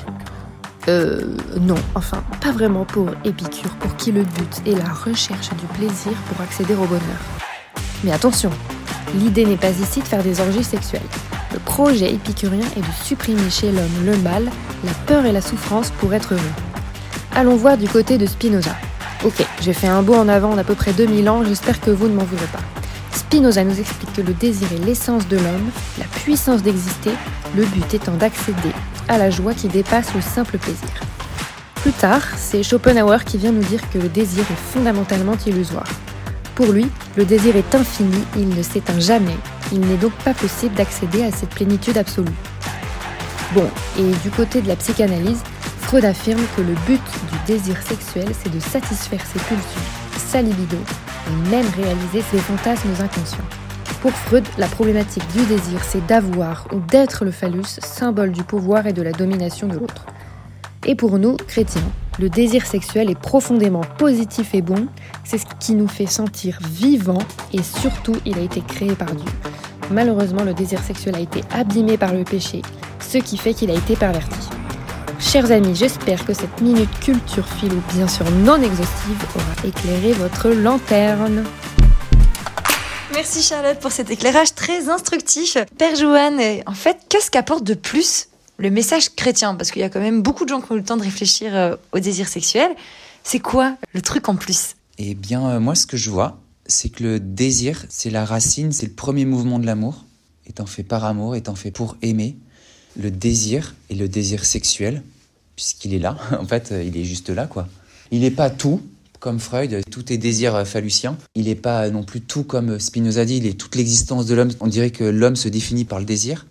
Euh 0.88 1.34
non, 1.58 1.78
enfin 1.94 2.22
pas 2.42 2.52
vraiment 2.52 2.84
pour 2.84 3.08
Épicure 3.24 3.74
pour 3.76 3.96
qui 3.96 4.12
le 4.12 4.24
but 4.24 4.62
est 4.66 4.76
la 4.76 4.92
recherche 4.92 5.48
du 5.54 5.66
plaisir 5.68 6.12
pour 6.28 6.42
accéder 6.42 6.74
au 6.74 6.84
bonheur. 6.84 7.00
Mais 8.02 8.12
attention, 8.12 8.50
l'idée 9.14 9.46
n'est 9.46 9.56
pas 9.56 9.70
ici 9.70 10.00
de 10.00 10.06
faire 10.06 10.22
des 10.22 10.38
orgies 10.38 10.64
sexuelles. 10.64 11.00
Le 11.54 11.60
projet 11.60 12.12
épicurien 12.12 12.66
est 12.76 12.80
de 12.80 13.04
supprimer 13.04 13.48
chez 13.48 13.70
l'homme 13.70 14.04
le 14.04 14.16
mal, 14.18 14.50
la 14.82 14.92
peur 15.06 15.24
et 15.24 15.30
la 15.30 15.40
souffrance 15.40 15.90
pour 16.00 16.12
être 16.12 16.34
heureux. 16.34 16.42
Allons 17.32 17.54
voir 17.54 17.78
du 17.78 17.88
côté 17.88 18.18
de 18.18 18.26
Spinoza. 18.26 18.74
Ok, 19.24 19.46
j'ai 19.60 19.72
fait 19.72 19.86
un 19.86 20.02
bond 20.02 20.18
en 20.18 20.28
avant 20.28 20.56
d'à 20.56 20.64
peu 20.64 20.74
près 20.74 20.92
2000 20.92 21.28
ans, 21.28 21.44
j'espère 21.44 21.80
que 21.80 21.92
vous 21.92 22.08
ne 22.08 22.14
m'en 22.14 22.24
voudrez 22.24 22.48
pas. 22.48 22.58
Spinoza 23.12 23.62
nous 23.62 23.78
explique 23.78 24.12
que 24.14 24.22
le 24.22 24.32
désir 24.34 24.66
est 24.72 24.84
l'essence 24.84 25.28
de 25.28 25.36
l'homme, 25.36 25.70
la 26.00 26.06
puissance 26.06 26.60
d'exister, 26.60 27.12
le 27.56 27.64
but 27.66 27.94
étant 27.94 28.16
d'accéder 28.16 28.72
à 29.06 29.16
la 29.16 29.30
joie 29.30 29.54
qui 29.54 29.68
dépasse 29.68 30.12
le 30.12 30.22
simple 30.22 30.58
plaisir. 30.58 30.88
Plus 31.76 31.92
tard, 31.92 32.22
c'est 32.36 32.64
Schopenhauer 32.64 33.24
qui 33.24 33.38
vient 33.38 33.52
nous 33.52 33.62
dire 33.62 33.88
que 33.90 33.98
le 33.98 34.08
désir 34.08 34.42
est 34.42 34.72
fondamentalement 34.72 35.36
illusoire. 35.46 35.86
Pour 36.54 36.66
lui, 36.66 36.86
le 37.16 37.24
désir 37.24 37.56
est 37.56 37.74
infini, 37.74 38.24
il 38.36 38.48
ne 38.48 38.62
s'éteint 38.62 39.00
jamais, 39.00 39.36
il 39.72 39.80
n'est 39.80 39.96
donc 39.96 40.12
pas 40.24 40.34
possible 40.34 40.74
d'accéder 40.76 41.24
à 41.24 41.32
cette 41.32 41.50
plénitude 41.50 41.98
absolue. 41.98 42.30
Bon, 43.54 43.68
et 43.98 44.10
du 44.22 44.30
côté 44.30 44.62
de 44.62 44.68
la 44.68 44.76
psychanalyse, 44.76 45.42
Freud 45.80 46.04
affirme 46.04 46.42
que 46.56 46.62
le 46.62 46.74
but 46.86 47.02
du 47.30 47.52
désir 47.52 47.76
sexuel, 47.82 48.28
c'est 48.40 48.52
de 48.52 48.60
satisfaire 48.60 49.20
ses 49.26 49.40
pulsions, 49.40 49.80
sa 50.16 50.42
libido, 50.42 50.76
et 51.26 51.50
même 51.50 51.66
réaliser 51.76 52.22
ses 52.30 52.38
fantasmes 52.38 52.90
inconscients. 53.00 53.44
Pour 54.00 54.12
Freud, 54.12 54.44
la 54.56 54.68
problématique 54.68 55.26
du 55.32 55.44
désir, 55.46 55.82
c'est 55.82 56.06
d'avoir 56.06 56.66
ou 56.72 56.78
d'être 56.78 57.24
le 57.24 57.32
phallus, 57.32 57.80
symbole 57.80 58.30
du 58.30 58.44
pouvoir 58.44 58.86
et 58.86 58.92
de 58.92 59.02
la 59.02 59.12
domination 59.12 59.66
de 59.66 59.74
l'autre. 59.74 60.06
Et 60.86 60.94
pour 60.94 61.18
nous, 61.18 61.36
chrétiens, 61.36 61.82
le 62.18 62.28
désir 62.28 62.66
sexuel 62.66 63.10
est 63.10 63.18
profondément 63.18 63.80
positif 63.98 64.54
et 64.54 64.60
bon, 64.60 64.86
c'est 65.24 65.38
ce 65.38 65.46
qui 65.58 65.74
nous 65.74 65.88
fait 65.88 66.06
sentir 66.06 66.58
vivants 66.62 67.22
et 67.52 67.62
surtout 67.62 68.16
il 68.26 68.38
a 68.38 68.42
été 68.42 68.60
créé 68.60 68.92
par 68.92 69.12
Dieu. 69.14 69.30
Malheureusement, 69.90 70.44
le 70.44 70.52
désir 70.52 70.80
sexuel 70.82 71.16
a 71.16 71.20
été 71.20 71.40
abîmé 71.52 71.96
par 71.96 72.12
le 72.12 72.24
péché, 72.24 72.60
ce 73.00 73.18
qui 73.18 73.38
fait 73.38 73.54
qu'il 73.54 73.70
a 73.70 73.74
été 73.74 73.96
perverti. 73.96 74.48
Chers 75.18 75.50
amis, 75.50 75.74
j'espère 75.74 76.24
que 76.26 76.34
cette 76.34 76.60
minute 76.60 76.90
culture 77.00 77.46
philo, 77.46 77.76
bien 77.94 78.06
sûr 78.06 78.30
non 78.30 78.60
exhaustive, 78.60 79.24
aura 79.34 79.66
éclairé 79.68 80.12
votre 80.12 80.50
lanterne. 80.50 81.44
Merci 83.14 83.42
Charlotte 83.42 83.78
pour 83.78 83.90
cet 83.90 84.10
éclairage 84.10 84.54
très 84.54 84.90
instructif. 84.90 85.56
Père 85.78 85.96
Joanne, 85.96 86.40
en 86.66 86.72
fait, 86.74 86.98
qu'est-ce 87.08 87.30
qu'apporte 87.30 87.64
de 87.64 87.74
plus 87.74 88.28
le 88.58 88.70
message 88.70 89.14
chrétien 89.14 89.54
Parce 89.54 89.70
qu'il 89.70 89.80
y 89.80 89.84
a 89.84 89.90
quand 89.90 90.00
même 90.00 90.22
beaucoup 90.22 90.44
de 90.44 90.48
gens 90.48 90.60
qui 90.60 90.70
ont 90.72 90.76
eu 90.76 90.78
le 90.78 90.84
temps 90.84 90.96
de 90.96 91.02
réfléchir 91.02 91.54
euh, 91.54 91.76
au 91.92 91.98
désir 91.98 92.28
sexuel. 92.28 92.70
C'est 93.22 93.40
quoi 93.40 93.76
le 93.92 94.02
truc 94.02 94.28
en 94.28 94.36
plus? 94.36 94.76
Eh 94.98 95.14
bien, 95.14 95.48
euh, 95.48 95.60
moi, 95.60 95.74
ce 95.74 95.86
que 95.86 95.96
je 95.96 96.10
vois, 96.10 96.40
c'est 96.66 96.88
que 96.88 97.02
le 97.02 97.20
désir, 97.20 97.84
c'est 97.88 98.10
la 98.10 98.24
racine, 98.24 98.72
c'est 98.72 98.86
le 98.86 98.92
premier 98.92 99.24
mouvement 99.24 99.58
de 99.58 99.66
l'amour. 99.66 100.04
Étant 100.46 100.66
fait 100.66 100.82
par 100.82 101.04
amour, 101.04 101.36
étant 101.36 101.54
fait 101.54 101.70
pour 101.70 101.96
aimer. 102.02 102.36
Le 103.00 103.10
désir 103.10 103.74
et 103.90 103.96
le 103.96 104.08
désir 104.08 104.44
sexuel, 104.44 105.02
puisqu'il 105.56 105.94
est 105.94 105.98
là, 105.98 106.16
en 106.38 106.46
fait, 106.46 106.70
euh, 106.70 106.82
il 106.82 106.96
est 106.96 107.04
juste 107.04 107.30
là, 107.30 107.46
quoi. 107.46 107.66
Il 108.12 108.20
n'est 108.20 108.30
pas 108.30 108.50
tout, 108.50 108.80
comme 109.18 109.40
Freud, 109.40 109.82
tout 109.90 110.12
est 110.12 110.18
désir 110.18 110.64
phallucien. 110.66 111.16
Il 111.34 111.46
n'est 111.46 111.54
pas 111.54 111.88
non 111.88 112.04
plus 112.04 112.20
tout 112.20 112.44
comme 112.44 112.78
Spinoza 112.78 113.24
dit, 113.24 113.38
il 113.38 113.46
est 113.46 113.58
toute 113.58 113.74
l'existence 113.74 114.26
de 114.26 114.34
l'homme. 114.34 114.50
On 114.60 114.66
dirait 114.66 114.90
que 114.90 115.02
l'homme 115.02 115.34
se 115.34 115.48
définit 115.48 115.86
par 115.86 115.98
le 115.98 116.04
désir. 116.04 116.46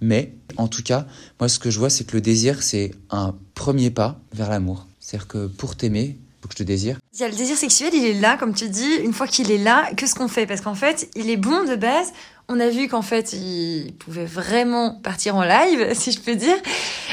Mais 0.00 0.32
en 0.56 0.68
tout 0.68 0.82
cas, 0.82 1.06
moi 1.40 1.48
ce 1.48 1.58
que 1.58 1.70
je 1.70 1.78
vois, 1.78 1.90
c'est 1.90 2.04
que 2.04 2.14
le 2.14 2.20
désir, 2.20 2.62
c'est 2.62 2.92
un 3.10 3.34
premier 3.54 3.90
pas 3.90 4.20
vers 4.32 4.50
l'amour. 4.50 4.86
C'est-à-dire 5.00 5.28
que 5.28 5.46
pour 5.46 5.76
t'aimer, 5.76 6.16
faut 6.40 6.48
que 6.48 6.54
je 6.54 6.58
te 6.58 6.62
désire. 6.62 6.98
Il 7.14 7.20
y 7.20 7.24
a 7.24 7.28
le 7.28 7.34
désir 7.34 7.56
sexuel, 7.56 7.90
il 7.94 8.04
est 8.04 8.20
là, 8.20 8.36
comme 8.36 8.54
tu 8.54 8.68
dis. 8.68 8.96
Une 9.02 9.12
fois 9.12 9.26
qu'il 9.26 9.50
est 9.50 9.58
là, 9.58 9.88
qu'est-ce 9.96 10.14
qu'on 10.14 10.28
fait? 10.28 10.46
Parce 10.46 10.60
qu'en 10.60 10.74
fait, 10.74 11.08
il 11.16 11.30
est 11.30 11.36
bon 11.36 11.64
de 11.64 11.76
base. 11.76 12.12
On 12.48 12.60
a 12.60 12.68
vu 12.68 12.88
qu'en 12.88 13.02
fait, 13.02 13.32
il 13.32 13.94
pouvait 13.98 14.26
vraiment 14.26 15.00
partir 15.02 15.36
en 15.36 15.42
live, 15.42 15.88
si 15.94 16.12
je 16.12 16.20
peux 16.20 16.36
dire. 16.36 16.56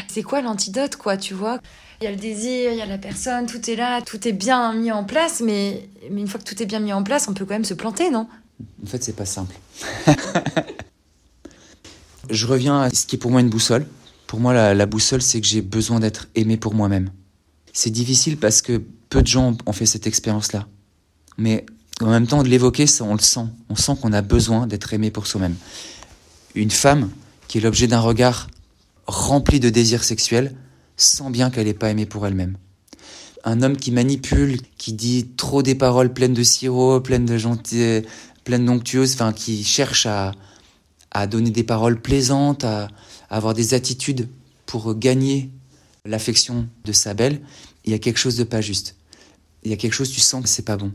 C'est 0.07 0.23
quoi 0.23 0.41
l'antidote, 0.41 0.95
quoi, 0.95 1.17
tu 1.17 1.33
vois? 1.33 1.59
Il 2.01 2.05
y 2.05 2.07
a 2.07 2.11
le 2.11 2.17
désir, 2.17 2.71
il 2.71 2.77
y 2.77 2.81
a 2.81 2.85
la 2.85 2.97
personne, 2.97 3.45
tout 3.45 3.69
est 3.69 3.75
là, 3.75 4.01
tout 4.01 4.27
est 4.27 4.33
bien 4.33 4.73
mis 4.73 4.91
en 4.91 5.03
place, 5.03 5.41
mais, 5.41 5.87
mais 6.11 6.21
une 6.21 6.27
fois 6.27 6.39
que 6.39 6.45
tout 6.45 6.61
est 6.61 6.65
bien 6.65 6.79
mis 6.79 6.91
en 6.91 7.03
place, 7.03 7.27
on 7.27 7.33
peut 7.33 7.45
quand 7.45 7.53
même 7.53 7.63
se 7.63 7.73
planter, 7.73 8.09
non? 8.09 8.27
En 8.83 8.87
fait, 8.87 9.03
c'est 9.03 9.15
pas 9.15 9.25
simple. 9.25 9.55
Je 12.29 12.47
reviens 12.47 12.81
à 12.81 12.89
ce 12.89 13.05
qui 13.05 13.15
est 13.15 13.19
pour 13.19 13.31
moi 13.31 13.41
une 13.41 13.49
boussole. 13.49 13.85
Pour 14.27 14.39
moi, 14.39 14.73
la, 14.73 14.85
boussole, 14.85 15.21
c'est 15.21 15.41
que 15.41 15.47
j'ai 15.47 15.61
besoin 15.61 15.99
d'être 15.99 16.27
aimé 16.35 16.57
pour 16.57 16.73
moi-même. 16.73 17.11
C'est 17.73 17.91
difficile 17.91 18.37
parce 18.37 18.61
que 18.61 18.81
peu 19.09 19.21
de 19.21 19.27
gens 19.27 19.55
ont 19.65 19.73
fait 19.73 19.85
cette 19.85 20.07
expérience-là. 20.07 20.67
Mais 21.37 21.65
en 22.01 22.09
même 22.09 22.25
temps, 22.25 22.41
de 22.41 22.47
l'évoquer, 22.47 22.85
on 23.01 23.13
le 23.13 23.19
sent. 23.19 23.45
On 23.69 23.75
sent 23.75 23.93
qu'on 24.01 24.13
a 24.13 24.21
besoin 24.21 24.65
d'être 24.65 24.93
aimé 24.93 25.11
pour 25.11 25.27
soi-même. 25.27 25.55
Une 26.55 26.71
femme 26.71 27.09
qui 27.47 27.57
est 27.57 27.61
l'objet 27.61 27.87
d'un 27.87 27.99
regard 27.99 28.47
rempli 29.05 29.59
de 29.59 29.69
désirs 29.69 30.03
sexuels 30.03 30.55
sent 30.97 31.29
bien 31.29 31.49
qu'elle 31.49 31.67
n'est 31.67 31.73
pas 31.73 31.89
aimée 31.89 32.05
pour 32.05 32.25
elle-même. 32.25 32.57
Un 33.43 33.61
homme 33.61 33.75
qui 33.75 33.91
manipule, 33.91 34.61
qui 34.77 34.93
dit 34.93 35.27
trop 35.35 35.61
des 35.61 35.75
paroles 35.75 36.13
pleines 36.13 36.33
de 36.33 36.43
sirop, 36.43 37.01
pleines 37.01 37.25
de 37.25 37.37
gentil, 37.37 38.03
pleines 38.45 38.65
d'onctueuses, 38.65 39.13
enfin, 39.13 39.33
qui 39.33 39.63
cherche 39.63 40.05
à, 40.05 40.31
à 41.13 41.27
donner 41.27 41.51
des 41.51 41.63
paroles 41.63 42.01
plaisantes, 42.01 42.63
à, 42.63 42.89
avoir 43.29 43.53
des 43.53 43.73
attitudes 43.73 44.27
pour 44.65 44.93
gagner 44.95 45.49
l'affection 46.05 46.67
de 46.85 46.91
sa 46.91 47.13
belle, 47.13 47.41
il 47.85 47.91
y 47.91 47.95
a 47.95 47.99
quelque 47.99 48.17
chose 48.17 48.35
de 48.35 48.43
pas 48.43 48.61
juste. 48.61 48.95
Il 49.63 49.71
y 49.71 49.73
a 49.73 49.77
quelque 49.77 49.93
chose, 49.93 50.11
tu 50.11 50.19
sens 50.19 50.43
que 50.43 50.49
c'est 50.49 50.65
pas 50.65 50.77
bon. 50.77 50.91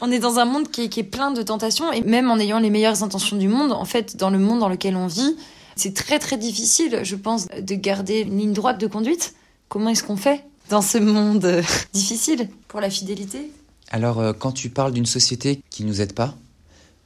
On 0.00 0.10
est 0.10 0.18
dans 0.18 0.38
un 0.38 0.44
monde 0.44 0.70
qui 0.70 0.82
est, 0.82 1.02
plein 1.02 1.30
de 1.30 1.42
tentations, 1.42 1.92
et 1.92 2.02
même 2.02 2.30
en 2.30 2.38
ayant 2.38 2.58
les 2.58 2.70
meilleures 2.70 3.02
intentions 3.02 3.36
du 3.36 3.48
monde, 3.48 3.72
en 3.72 3.84
fait, 3.84 4.16
dans 4.16 4.30
le 4.30 4.38
monde 4.38 4.60
dans 4.60 4.68
lequel 4.68 4.96
on 4.96 5.06
vit, 5.06 5.36
c'est 5.74 5.94
très 5.94 6.18
très 6.18 6.36
difficile, 6.36 7.00
je 7.02 7.16
pense, 7.16 7.46
de 7.48 7.74
garder 7.74 8.20
une 8.20 8.38
ligne 8.38 8.52
droite 8.52 8.78
de 8.78 8.86
conduite. 8.86 9.34
Comment 9.68 9.90
est-ce 9.90 10.02
qu'on 10.02 10.16
fait 10.16 10.44
dans 10.70 10.82
ce 10.82 10.98
monde 10.98 11.62
difficile 11.92 12.48
pour 12.68 12.80
la 12.80 12.90
fidélité? 12.90 13.50
Alors, 13.90 14.18
euh, 14.18 14.32
quand 14.32 14.52
tu 14.52 14.68
parles 14.68 14.92
d'une 14.92 15.06
société 15.06 15.60
qui 15.70 15.84
nous 15.84 16.00
aide 16.00 16.12
pas, 16.12 16.34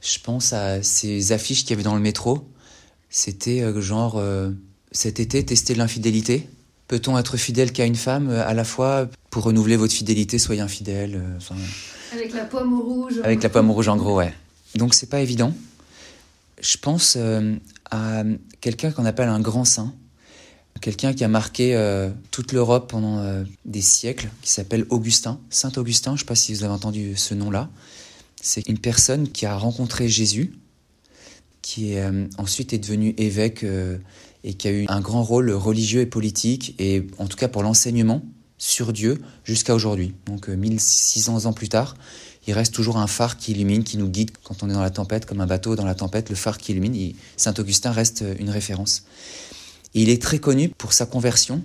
je 0.01 0.17
pense 0.19 0.51
à 0.51 0.81
ces 0.81 1.31
affiches 1.31 1.61
qu'il 1.61 1.71
y 1.71 1.73
avait 1.73 1.83
dans 1.83 1.95
le 1.95 2.01
métro. 2.01 2.49
C'était 3.09 3.61
euh, 3.61 3.79
genre 3.81 4.17
euh, 4.17 4.49
cet 4.91 5.19
été 5.19 5.45
tester 5.45 5.75
l'infidélité. 5.75 6.49
Peut-on 6.87 7.17
être 7.17 7.37
fidèle 7.37 7.71
qu'à 7.71 7.85
une 7.85 7.95
femme 7.95 8.29
euh, 8.29 8.45
à 8.45 8.53
la 8.53 8.63
fois 8.63 9.07
pour 9.29 9.43
renouveler 9.43 9.77
votre 9.77 9.93
fidélité, 9.93 10.39
soyez 10.39 10.61
infidèle. 10.61 11.21
avec 12.11 12.33
la 12.33 12.45
pomme 12.45 12.81
rouge. 12.81 13.21
Avec 13.23 13.43
la 13.43 13.49
pomme 13.49 13.69
rouge 13.69 13.87
en 13.87 13.95
gros, 13.95 14.15
ouais. 14.15 14.33
Donc 14.75 14.93
c'est 14.93 15.09
pas 15.09 15.21
évident. 15.21 15.53
Je 16.61 16.77
pense 16.77 17.17
à 17.89 18.23
quelqu'un 18.59 18.91
qu'on 18.91 19.05
appelle 19.05 19.29
un 19.29 19.39
grand 19.39 19.65
saint, 19.65 19.93
quelqu'un 20.81 21.13
qui 21.13 21.23
a 21.23 21.27
marqué 21.27 21.75
toute 22.29 22.51
l'Europe 22.51 22.91
pendant 22.91 23.43
des 23.65 23.81
siècles, 23.81 24.29
qui 24.41 24.51
s'appelle 24.51 24.85
Augustin, 24.89 25.39
Saint 25.49 25.71
Augustin. 25.77 26.11
Je 26.11 26.15
ne 26.15 26.19
sais 26.19 26.25
pas 26.25 26.35
si 26.35 26.53
vous 26.53 26.63
avez 26.63 26.73
entendu 26.73 27.15
ce 27.15 27.33
nom-là. 27.33 27.69
C'est 28.41 28.67
une 28.67 28.79
personne 28.79 29.29
qui 29.29 29.45
a 29.45 29.55
rencontré 29.55 30.09
Jésus, 30.09 30.53
qui 31.61 31.95
euh, 31.97 32.25
ensuite 32.39 32.73
est 32.73 32.79
devenu 32.79 33.13
évêque 33.17 33.63
euh, 33.63 33.99
et 34.43 34.55
qui 34.55 34.67
a 34.67 34.71
eu 34.71 34.85
un 34.87 34.99
grand 34.99 35.21
rôle 35.21 35.51
religieux 35.51 36.01
et 36.01 36.07
politique, 36.07 36.75
et 36.79 37.05
en 37.19 37.27
tout 37.27 37.37
cas 37.37 37.47
pour 37.47 37.61
l'enseignement 37.61 38.23
sur 38.57 38.93
Dieu 38.93 39.21
jusqu'à 39.43 39.75
aujourd'hui. 39.75 40.15
Donc 40.25 40.47
1600 40.47 41.45
euh, 41.45 41.49
ans 41.49 41.53
plus 41.53 41.69
tard, 41.69 41.95
il 42.47 42.53
reste 42.55 42.73
toujours 42.73 42.97
un 42.97 43.05
phare 43.05 43.37
qui 43.37 43.51
illumine, 43.51 43.83
qui 43.83 43.97
nous 43.97 44.09
guide 44.09 44.31
quand 44.43 44.63
on 44.63 44.69
est 44.71 44.73
dans 44.73 44.81
la 44.81 44.89
tempête, 44.89 45.27
comme 45.27 45.41
un 45.41 45.47
bateau 45.47 45.75
dans 45.75 45.85
la 45.85 45.93
tempête, 45.93 46.31
le 46.31 46.35
phare 46.35 46.57
qui 46.57 46.71
illumine. 46.71 47.13
Saint 47.37 47.53
Augustin 47.59 47.91
reste 47.91 48.23
une 48.39 48.49
référence. 48.49 49.05
il 49.93 50.09
est 50.09 50.19
très 50.19 50.39
connu 50.39 50.69
pour 50.69 50.93
sa 50.93 51.05
conversion. 51.05 51.63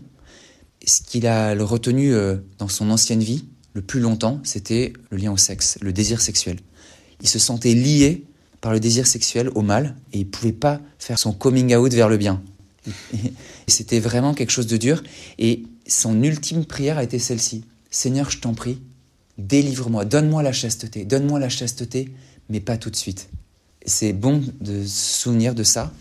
Ce 0.86 1.00
qu'il 1.00 1.26
a 1.26 1.54
retenu 1.54 2.14
dans 2.58 2.68
son 2.68 2.90
ancienne 2.90 3.22
vie, 3.22 3.46
le 3.76 3.82
plus 3.82 4.00
longtemps, 4.00 4.40
c'était 4.42 4.94
le 5.10 5.18
lien 5.18 5.30
au 5.30 5.36
sexe, 5.36 5.76
le 5.82 5.92
désir 5.92 6.22
sexuel. 6.22 6.60
Il 7.20 7.28
se 7.28 7.38
sentait 7.38 7.74
lié 7.74 8.24
par 8.62 8.72
le 8.72 8.80
désir 8.80 9.06
sexuel 9.06 9.50
au 9.54 9.60
mal 9.60 9.96
et 10.14 10.20
il 10.20 10.26
pouvait 10.26 10.52
pas 10.52 10.80
faire 10.98 11.18
son 11.18 11.34
coming 11.34 11.76
out 11.76 11.92
vers 11.92 12.08
le 12.08 12.16
bien. 12.16 12.42
C'était 13.68 14.00
vraiment 14.00 14.32
quelque 14.32 14.48
chose 14.48 14.66
de 14.66 14.78
dur 14.78 15.02
et 15.38 15.64
son 15.86 16.22
ultime 16.22 16.64
prière 16.64 16.96
a 16.96 17.02
été 17.02 17.18
celle-ci. 17.18 17.66
Seigneur, 17.90 18.30
je 18.30 18.38
t'en 18.38 18.54
prie, 18.54 18.80
délivre-moi, 19.36 20.06
donne-moi 20.06 20.42
la 20.42 20.52
chasteté, 20.52 21.04
donne-moi 21.04 21.38
la 21.38 21.50
chasteté, 21.50 22.14
mais 22.48 22.60
pas 22.60 22.78
tout 22.78 22.88
de 22.88 22.96
suite. 22.96 23.28
C'est 23.84 24.14
bon 24.14 24.42
de 24.62 24.86
se 24.86 25.20
souvenir 25.20 25.54
de 25.54 25.64
ça 25.64 25.92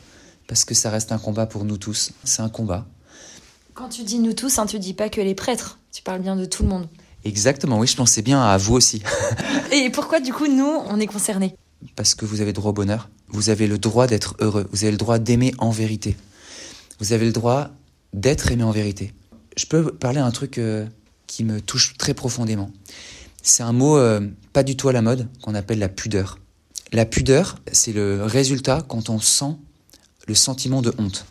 parce 0.47 0.63
que 0.63 0.75
ça 0.75 0.89
reste 0.89 1.11
un 1.11 1.17
combat 1.17 1.45
pour 1.45 1.65
nous 1.65 1.77
tous. 1.77 2.13
C'est 2.23 2.41
un 2.41 2.47
combat. 2.47 2.87
Quand 3.73 3.89
tu 3.89 4.03
dis 4.03 4.19
nous 4.19 4.31
tous, 4.31 4.59
hein, 4.59 4.65
tu 4.65 4.79
dis 4.79 4.93
pas 4.93 5.09
que 5.09 5.19
les 5.19 5.35
prêtres, 5.35 5.77
tu 5.91 6.03
parles 6.03 6.21
bien 6.21 6.37
de 6.37 6.45
tout 6.45 6.63
le 6.63 6.69
monde. 6.69 6.87
Exactement, 7.25 7.79
oui, 7.79 7.87
je 7.87 7.95
pensais 7.95 8.21
bien 8.21 8.41
à 8.41 8.55
vous 8.57 8.75
aussi. 8.75 9.01
Et 9.71 9.89
pourquoi 9.89 10.19
du 10.19 10.31
coup 10.31 10.47
nous, 10.47 10.63
on 10.87 10.99
est 10.99 11.07
concernés? 11.07 11.55
Parce 11.95 12.13
que 12.13 12.23
vous 12.23 12.41
avez 12.41 12.53
droit 12.53 12.69
au 12.69 12.73
bonheur, 12.73 13.09
vous 13.29 13.49
avez 13.49 13.67
le 13.67 13.79
droit 13.79 14.05
d'être 14.05 14.35
heureux, 14.39 14.67
vous 14.71 14.83
avez 14.83 14.91
le 14.91 14.97
droit 14.97 15.17
d'aimer 15.17 15.53
en 15.57 15.71
vérité, 15.71 16.15
vous 16.99 17.13
avez 17.13 17.25
le 17.25 17.31
droit 17.31 17.69
d'être 18.13 18.51
aimé 18.51 18.63
en 18.63 18.71
vérité. 18.71 19.11
Je 19.57 19.65
peux 19.65 19.91
parler 19.91 20.19
d'un 20.19 20.31
truc 20.31 20.59
euh, 20.59 20.85
qui 21.25 21.43
me 21.43 21.61
touche 21.61 21.97
très 21.97 22.13
profondément. 22.13 22.71
C'est 23.41 23.63
un 23.63 23.73
mot 23.73 23.97
euh, 23.97 24.21
pas 24.53 24.63
du 24.63 24.77
tout 24.77 24.87
à 24.89 24.93
la 24.93 25.01
mode 25.01 25.27
qu'on 25.41 25.55
appelle 25.55 25.79
la 25.79 25.89
pudeur. 25.89 26.37
La 26.91 27.05
pudeur, 27.05 27.57
c'est 27.71 27.93
le 27.93 28.23
résultat 28.23 28.83
quand 28.87 29.09
on 29.09 29.19
sent 29.19 29.55
le 30.27 30.35
sentiment 30.35 30.81
de 30.81 30.93
honte. 30.99 31.25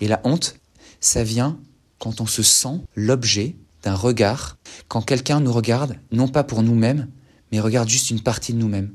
Et 0.00 0.08
la 0.08 0.20
honte, 0.24 0.56
ça 1.00 1.24
vient 1.24 1.58
quand 1.98 2.20
on 2.20 2.26
se 2.26 2.42
sent 2.42 2.80
l'objet 2.94 3.56
d'un 3.82 3.94
regard. 3.94 4.58
Quand 4.88 5.02
quelqu'un 5.02 5.40
nous 5.40 5.52
regarde, 5.52 5.96
non 6.10 6.28
pas 6.28 6.44
pour 6.44 6.62
nous-mêmes, 6.62 7.08
mais 7.50 7.60
regarde 7.60 7.88
juste 7.88 8.10
une 8.10 8.20
partie 8.20 8.52
de 8.52 8.58
nous-mêmes. 8.58 8.92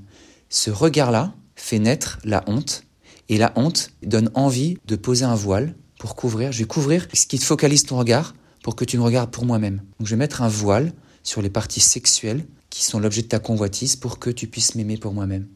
Ce 0.49 0.69
regard-là 0.71 1.33
fait 1.55 1.79
naître 1.79 2.19
la 2.23 2.43
honte, 2.47 2.83
et 3.29 3.37
la 3.37 3.51
honte 3.55 3.91
donne 4.03 4.31
envie 4.33 4.77
de 4.85 4.95
poser 4.95 5.25
un 5.25 5.35
voile 5.35 5.75
pour 5.99 6.15
couvrir. 6.15 6.51
Je 6.51 6.59
vais 6.59 6.65
couvrir 6.65 7.07
ce 7.13 7.25
qui 7.25 7.39
te 7.39 7.43
focalise 7.43 7.83
ton 7.83 7.97
regard 7.97 8.33
pour 8.63 8.75
que 8.75 8.85
tu 8.85 8.97
me 8.97 9.03
regardes 9.03 9.31
pour 9.31 9.45
moi-même. 9.45 9.81
Donc 9.99 10.07
je 10.07 10.11
vais 10.11 10.19
mettre 10.19 10.41
un 10.41 10.47
voile 10.47 10.93
sur 11.23 11.41
les 11.41 11.49
parties 11.49 11.81
sexuelles 11.81 12.45
qui 12.69 12.83
sont 12.83 12.99
l'objet 12.99 13.21
de 13.21 13.27
ta 13.27 13.39
convoitise 13.39 13.95
pour 13.95 14.19
que 14.19 14.29
tu 14.29 14.47
puisses 14.47 14.75
m'aimer 14.75 14.97
pour 14.97 15.13
moi-même. 15.13 15.47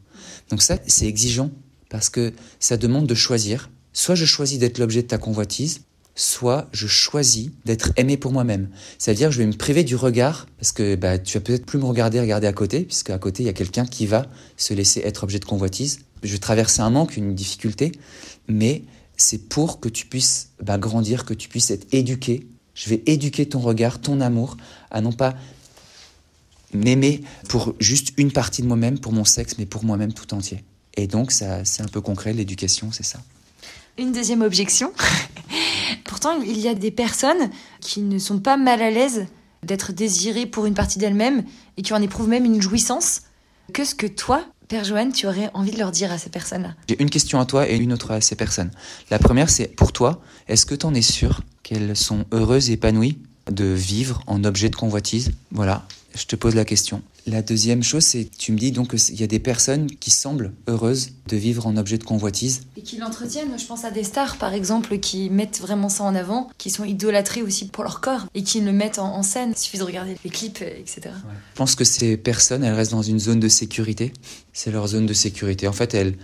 Donc 0.50 0.62
ça, 0.62 0.78
c'est 0.86 1.06
exigeant 1.06 1.50
parce 1.88 2.08
que 2.08 2.32
ça 2.58 2.76
demande 2.76 3.06
de 3.06 3.14
choisir. 3.14 3.70
Soit 3.92 4.14
je 4.14 4.24
choisis 4.24 4.58
d'être 4.58 4.78
l'objet 4.78 5.02
de 5.02 5.08
ta 5.08 5.18
convoitise, 5.18 5.82
soit 6.14 6.68
je 6.72 6.86
choisis 6.86 7.50
d'être 7.64 7.92
aimé 7.96 8.16
pour 8.16 8.32
moi-même. 8.32 8.68
C'est-à-dire 8.98 9.32
je 9.32 9.38
vais 9.38 9.46
me 9.46 9.52
priver 9.52 9.84
du 9.84 9.96
regard 9.96 10.46
parce 10.58 10.72
que 10.72 10.94
bah, 10.94 11.18
tu 11.18 11.38
vas 11.38 11.42
peut-être 11.42 11.66
plus 11.66 11.78
me 11.78 11.84
regarder, 11.84 12.20
regarder 12.20 12.46
à 12.46 12.52
côté, 12.52 12.82
puisque 12.82 13.10
à 13.10 13.18
côté 13.18 13.42
il 13.42 13.46
y 13.46 13.50
a 13.50 13.54
quelqu'un 13.54 13.86
qui 13.86 14.06
va 14.06 14.26
se 14.56 14.74
laisser 14.74 15.00
être 15.00 15.24
objet 15.24 15.38
de 15.38 15.44
convoitise. 15.44 16.00
Je 16.22 16.32
vais 16.32 16.38
traverser 16.38 16.82
un 16.82 16.90
manque, 16.90 17.16
une 17.16 17.34
difficulté, 17.34 17.92
mais 18.48 18.82
c'est 19.16 19.48
pour 19.48 19.80
que 19.80 19.88
tu 19.88 20.06
puisses 20.06 20.50
bah, 20.62 20.78
grandir, 20.78 21.24
que 21.24 21.34
tu 21.34 21.48
puisses 21.48 21.70
être 21.70 21.86
éduqué. 21.92 22.46
Je 22.74 22.90
vais 22.90 23.02
éduquer 23.06 23.46
ton 23.46 23.60
regard, 23.60 24.00
ton 24.00 24.20
amour, 24.20 24.56
à 24.90 25.00
non 25.00 25.12
pas 25.12 25.34
m'aimer 26.72 27.22
pour 27.48 27.74
juste 27.80 28.12
une 28.16 28.32
partie 28.32 28.62
de 28.62 28.66
moi-même, 28.66 28.98
pour 28.98 29.12
mon 29.12 29.24
sexe, 29.24 29.56
mais 29.58 29.66
pour 29.66 29.84
moi-même 29.84 30.12
tout 30.12 30.32
entier. 30.32 30.64
Et 30.96 31.06
donc, 31.06 31.32
ça, 31.32 31.64
c'est 31.64 31.82
un 31.82 31.88
peu 31.88 32.00
concret, 32.00 32.32
l'éducation, 32.32 32.92
c'est 32.92 33.02
ça. 33.02 33.20
Une 33.98 34.12
deuxième 34.12 34.40
objection. 34.42 34.92
Pourtant, 36.04 36.40
il 36.40 36.58
y 36.58 36.68
a 36.68 36.74
des 36.74 36.90
personnes 36.90 37.50
qui 37.80 38.00
ne 38.00 38.18
sont 38.18 38.38
pas 38.38 38.56
mal 38.56 38.80
à 38.80 38.90
l'aise 38.90 39.26
d'être 39.62 39.92
désirées 39.92 40.46
pour 40.46 40.66
une 40.66 40.74
partie 40.74 40.98
d'elles-mêmes 40.98 41.44
et 41.76 41.82
qui 41.82 41.92
en 41.92 42.00
éprouvent 42.00 42.28
même 42.28 42.46
une 42.46 42.60
jouissance. 42.60 43.22
Qu'est-ce 43.74 43.94
que 43.94 44.06
toi, 44.06 44.44
Père 44.68 44.84
Joanne, 44.84 45.12
tu 45.12 45.26
aurais 45.26 45.50
envie 45.52 45.70
de 45.70 45.78
leur 45.78 45.90
dire 45.90 46.10
à 46.10 46.16
ces 46.16 46.30
personnes-là? 46.30 46.74
J'ai 46.88 47.00
une 47.02 47.10
question 47.10 47.38
à 47.38 47.44
toi 47.44 47.68
et 47.68 47.76
une 47.76 47.92
autre 47.92 48.10
à 48.12 48.20
ces 48.22 48.34
personnes. 48.34 48.70
La 49.10 49.18
première, 49.18 49.50
c'est 49.50 49.68
pour 49.68 49.92
toi, 49.92 50.22
est-ce 50.48 50.64
que 50.64 50.74
tu 50.74 50.86
en 50.86 50.94
es 50.94 51.02
sûr 51.02 51.42
qu'elles 51.62 51.96
sont 51.96 52.24
heureuses 52.32 52.70
et 52.70 52.74
épanouies 52.74 53.18
de 53.50 53.66
vivre 53.66 54.22
en 54.26 54.42
objet 54.44 54.70
de 54.70 54.76
convoitise? 54.76 55.32
Voilà, 55.50 55.86
je 56.14 56.26
te 56.26 56.36
pose 56.36 56.54
la 56.54 56.64
question. 56.64 57.02
La 57.26 57.42
deuxième 57.42 57.82
chose, 57.82 58.04
c'est 58.04 58.28
tu 58.36 58.52
me 58.52 58.58
dis 58.58 58.72
donc 58.72 58.96
qu'il 58.96 59.20
y 59.20 59.22
a 59.22 59.26
des 59.26 59.38
personnes 59.38 59.86
qui 59.86 60.10
semblent 60.10 60.52
heureuses 60.68 61.10
de 61.28 61.36
vivre 61.36 61.66
en 61.66 61.76
objet 61.76 61.98
de 61.98 62.04
convoitise. 62.04 62.62
Et 62.76 62.82
qui 62.82 62.96
l'entretiennent. 62.98 63.58
Je 63.58 63.64
pense 63.66 63.84
à 63.84 63.90
des 63.90 64.04
stars, 64.04 64.36
par 64.36 64.52
exemple, 64.52 64.98
qui 64.98 65.30
mettent 65.30 65.60
vraiment 65.60 65.88
ça 65.88 66.04
en 66.04 66.14
avant, 66.14 66.50
qui 66.58 66.70
sont 66.70 66.84
idolâtrées 66.84 67.42
aussi 67.42 67.68
pour 67.68 67.84
leur 67.84 68.00
corps 68.00 68.26
et 68.34 68.42
qui 68.42 68.60
le 68.60 68.72
mettent 68.72 68.98
en, 68.98 69.22
scène. 69.22 69.52
Il 69.56 69.58
suffit 69.58 69.78
de 69.78 69.84
regarder 69.84 70.16
les 70.24 70.30
clips, 70.30 70.58
euh, 70.62 70.78
etc. 70.78 71.14
Je 71.52 71.56
pense 71.56 71.76
que 71.76 71.84
ces 71.84 72.16
personnes, 72.16 72.64
elles 72.64 72.74
restent 72.74 72.92
dans 72.92 73.02
une 73.02 73.20
zone 73.20 73.40
de 73.40 73.48
sécurité. 73.48 74.12
C'est 74.52 74.72
leur 74.72 74.86
zone 74.88 75.06
de 75.06 75.14
sécurité. 75.14 75.68
En 75.68 75.72
fait, 75.72 75.94
elles, 75.94 76.16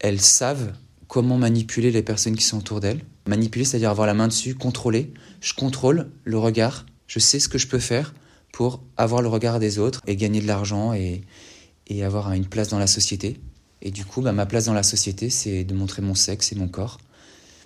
elles 0.00 0.20
savent 0.20 0.72
comment 1.06 1.38
manipuler 1.38 1.90
les 1.90 2.02
personnes 2.02 2.34
qui 2.34 2.44
sont 2.44 2.58
autour 2.58 2.80
d'elles. 2.80 3.00
Manipuler, 3.26 3.64
c'est-à-dire 3.64 3.90
avoir 3.90 4.06
la 4.06 4.14
main 4.14 4.28
dessus, 4.28 4.54
contrôler. 4.54 5.12
Je 5.40 5.54
contrôle 5.54 6.10
le 6.24 6.38
regard. 6.38 6.86
Je 7.06 7.18
sais 7.18 7.38
ce 7.38 7.48
que 7.48 7.58
je 7.58 7.66
peux 7.66 7.78
faire 7.78 8.14
pour 8.56 8.82
avoir 8.96 9.20
le 9.20 9.28
regard 9.28 9.58
des 9.58 9.78
autres 9.78 10.00
et 10.06 10.16
gagner 10.16 10.40
de 10.40 10.46
l'argent 10.46 10.94
et, 10.94 11.20
avoir 12.02 12.32
une 12.32 12.46
place 12.46 12.68
dans 12.68 12.78
la 12.78 12.86
société. 12.86 13.38
Et 13.82 13.90
du 13.90 14.06
coup, 14.06 14.22
bah, 14.22 14.32
ma 14.32 14.46
place 14.46 14.64
dans 14.64 14.72
la 14.72 14.82
société, 14.82 15.28
c'est 15.28 15.62
de 15.62 15.74
montrer 15.74 16.00
mon 16.00 16.14
sexe 16.14 16.52
et 16.52 16.54
mon 16.54 16.66
corps 16.66 16.96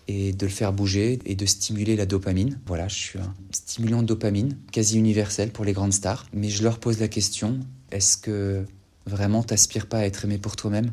et 0.09 0.33
de 0.33 0.47
le 0.47 0.51
faire 0.51 0.73
bouger 0.73 1.21
et 1.27 1.37
de 1.37 1.47
stimuler 1.47 1.95
la 1.95 2.07
dopamine. 2.07 2.59
Voilà, 2.67 2.89
je 2.89 2.97
suis 2.97 3.19
un 3.21 3.33
stimulant 3.53 4.03
de 4.03 4.09
dopamine 4.09 4.59
quasi 4.73 4.99
universel 4.99 5.53
pour 5.53 5.65
les 5.65 5.75
grandes 5.75 5.93
stars. 5.93 6.27
Mais 6.33 6.49
je 6.49 6.65
leur 6.65 6.81
pose 6.81 6.99
la 6.99 7.07
question, 7.07 7.61
est-ce 7.93 8.17
que 8.17 8.65
vraiment 9.07 9.45
t'aspires 9.45 9.87
pas 9.87 9.99
à 9.99 10.07
être 10.07 10.25
aimé 10.25 10.39
pour 10.39 10.57
toi-même, 10.57 10.91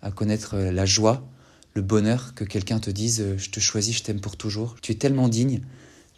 à 0.00 0.10
connaître 0.10 0.54
euh, 0.54 0.72
la 0.72 0.86
joie, 0.86 1.28
le 1.74 1.82
bonheur 1.82 2.32
que 2.34 2.44
quelqu'un 2.44 2.78
te 2.78 2.90
dise 2.90 3.20
euh, 3.20 3.36
je 3.36 3.50
te 3.50 3.60
choisis, 3.60 3.98
je 3.98 4.04
t'aime 4.04 4.22
pour 4.22 4.38
toujours? 4.38 4.76
Tu 4.80 4.92
es 4.92 4.94
tellement 4.94 5.28
digne 5.28 5.60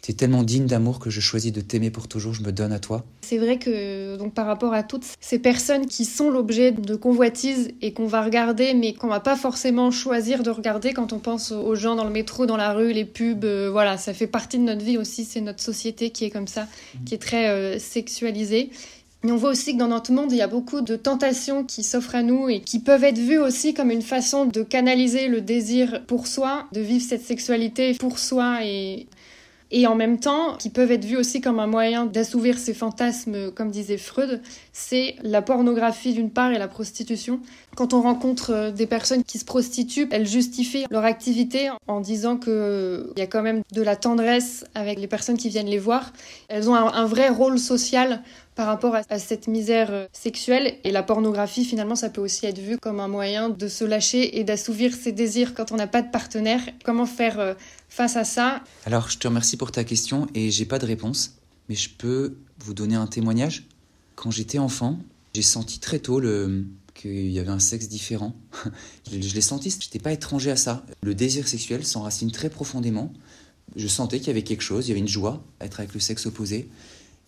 tu 0.01 0.11
es 0.11 0.15
tellement 0.15 0.43
digne 0.43 0.65
d'amour 0.65 0.99
que 0.99 1.09
je 1.09 1.19
choisis 1.19 1.51
de 1.51 1.61
t'aimer 1.61 1.91
pour 1.91 2.07
toujours, 2.07 2.33
je 2.33 2.41
me 2.41 2.51
donne 2.51 2.71
à 2.71 2.79
toi. 2.79 3.05
C'est 3.21 3.37
vrai 3.37 3.59
que 3.59 4.17
donc 4.17 4.33
par 4.33 4.47
rapport 4.47 4.73
à 4.73 4.81
toutes 4.81 5.05
ces 5.19 5.37
personnes 5.37 5.85
qui 5.85 6.05
sont 6.05 6.31
l'objet 6.31 6.71
de 6.71 6.95
convoitises 6.95 7.71
et 7.81 7.93
qu'on 7.93 8.07
va 8.07 8.23
regarder 8.23 8.73
mais 8.73 8.93
qu'on 8.93 9.07
va 9.07 9.19
pas 9.19 9.35
forcément 9.35 9.91
choisir 9.91 10.41
de 10.41 10.49
regarder 10.49 10.93
quand 10.93 11.13
on 11.13 11.19
pense 11.19 11.51
aux 11.51 11.75
gens 11.75 11.95
dans 11.95 12.05
le 12.05 12.09
métro, 12.09 12.47
dans 12.47 12.57
la 12.57 12.73
rue, 12.73 12.93
les 12.93 13.05
pubs, 13.05 13.45
euh, 13.45 13.69
voilà, 13.71 13.97
ça 13.97 14.13
fait 14.13 14.27
partie 14.27 14.57
de 14.57 14.63
notre 14.63 14.83
vie 14.83 14.97
aussi, 14.97 15.23
c'est 15.23 15.41
notre 15.41 15.61
société 15.61 16.09
qui 16.09 16.25
est 16.25 16.31
comme 16.31 16.47
ça, 16.47 16.63
mhm. 16.95 17.03
qui 17.05 17.13
est 17.13 17.21
très 17.21 17.49
euh, 17.49 17.77
sexualisée. 17.77 18.71
Mais 19.23 19.31
on 19.31 19.37
voit 19.37 19.51
aussi 19.51 19.73
que 19.73 19.77
dans 19.77 19.87
notre 19.87 20.11
monde, 20.11 20.31
il 20.31 20.37
y 20.37 20.41
a 20.41 20.47
beaucoup 20.47 20.81
de 20.81 20.95
tentations 20.95 21.63
qui 21.63 21.83
s'offrent 21.83 22.15
à 22.15 22.23
nous 22.23 22.49
et 22.49 22.59
qui 22.59 22.79
peuvent 22.79 23.03
être 23.03 23.19
vues 23.19 23.37
aussi 23.37 23.75
comme 23.75 23.91
une 23.91 24.01
façon 24.01 24.45
de 24.45 24.63
canaliser 24.63 25.27
le 25.27 25.41
désir 25.41 26.03
pour 26.07 26.25
soi, 26.25 26.65
de 26.71 26.81
vivre 26.81 27.05
cette 27.07 27.21
sexualité 27.21 27.93
pour 27.93 28.17
soi 28.17 28.65
et 28.65 29.05
et 29.71 29.87
en 29.87 29.95
même 29.95 30.19
temps 30.19 30.55
qui 30.57 30.69
peuvent 30.69 30.91
être 30.91 31.05
vus 31.05 31.17
aussi 31.17 31.41
comme 31.41 31.59
un 31.59 31.67
moyen 31.67 32.05
d'assouvir 32.05 32.57
ses 32.57 32.73
fantasmes, 32.73 33.51
comme 33.51 33.71
disait 33.71 33.97
Freud, 33.97 34.41
c'est 34.73 35.15
la 35.21 35.41
pornographie 35.41 36.13
d'une 36.13 36.29
part 36.29 36.51
et 36.51 36.57
la 36.57 36.67
prostitution. 36.67 37.41
Quand 37.75 37.93
on 37.93 38.01
rencontre 38.01 38.51
euh, 38.51 38.71
des 38.71 38.87
personnes 38.87 39.23
qui 39.23 39.37
se 39.37 39.45
prostituent, 39.45 40.07
elles 40.11 40.27
justifient 40.27 40.85
leur 40.89 41.03
activité 41.03 41.69
en 41.87 41.99
disant 41.99 42.37
qu'il 42.37 42.53
euh, 42.53 43.13
y 43.17 43.21
a 43.21 43.27
quand 43.27 43.41
même 43.41 43.63
de 43.73 43.81
la 43.81 43.95
tendresse 43.95 44.63
avec 44.73 44.99
les 44.99 45.07
personnes 45.07 45.37
qui 45.37 45.49
viennent 45.49 45.67
les 45.67 45.79
voir. 45.79 46.13
Elles 46.47 46.69
ont 46.69 46.75
un, 46.75 47.05
vrai 47.05 47.29
rôle 47.29 47.59
social 47.59 48.21
par 48.55 48.67
rapport 48.67 48.95
à, 48.95 49.19
cette 49.19 49.47
misère 49.47 49.89
euh, 49.91 50.05
sexuelle. 50.13 50.75
Et 50.83 50.91
la 50.91 51.03
pornographie, 51.03 51.65
finalement, 51.65 51.95
ça 51.95 52.09
peut 52.09 52.21
aussi 52.21 52.45
être 52.45 52.59
vu 52.59 52.77
comme 52.77 52.99
un 52.99 53.07
moyen 53.07 53.49
de 53.49 53.67
se 53.67 53.83
lâcher 53.83 54.39
et 54.39 54.43
d'assouvir 54.43 54.93
ses 54.93 55.11
désirs 55.11 55.53
quand 55.53 55.71
on 55.71 55.75
n'a 55.75 55.87
pas 55.87 56.01
de 56.01 56.11
partenaire. 56.11 56.61
Comment 56.85 57.05
faire 57.05 57.55
face 57.89 58.15
à 58.15 58.23
ça? 58.23 58.61
Alors, 58.85 59.09
je 59.09 59.17
te 59.17 59.27
remercie 59.27 59.57
pour 59.57 59.71
ta 59.71 59.83
question 59.83 60.27
et 60.33 60.49
j'ai 60.49 60.65
pas 60.65 60.79
de 60.79 60.85
réponse, 60.85 61.35
mais 61.67 61.75
je 61.75 61.89
peux 61.89 62.35
vous 62.59 62.73
donner 62.73 62.95
un 62.95 63.07
témoignage? 63.07 63.63
Quand 64.21 64.29
j'étais 64.29 64.59
enfant, 64.59 64.99
j'ai 65.33 65.41
senti 65.41 65.79
très 65.79 65.97
tôt 65.97 66.21
qu'il 66.93 67.31
y 67.31 67.39
avait 67.39 67.49
un 67.49 67.57
sexe 67.57 67.87
différent. 67.87 68.35
je, 69.11 69.17
l'ai 69.17 69.41
senti, 69.41 69.71
je 69.71 69.77
n'étais 69.77 69.97
pas 69.97 70.11
étranger 70.11 70.51
à 70.51 70.55
ça. 70.55 70.85
Le 71.01 71.15
désir 71.15 71.47
sexuel 71.47 71.83
s'enracine 71.83 72.29
très 72.29 72.51
profondément. 72.51 73.11
Je 73.75 73.87
sentais 73.87 74.19
qu'il 74.19 74.27
y 74.27 74.29
avait 74.29 74.43
quelque 74.43 74.61
chose, 74.61 74.85
il 74.85 74.89
y 74.89 74.91
avait 74.91 74.99
une 74.99 75.07
joie 75.07 75.43
à 75.59 75.65
être 75.65 75.79
avec 75.79 75.95
le 75.95 75.99
sexe 75.99 76.27
opposé. 76.27 76.69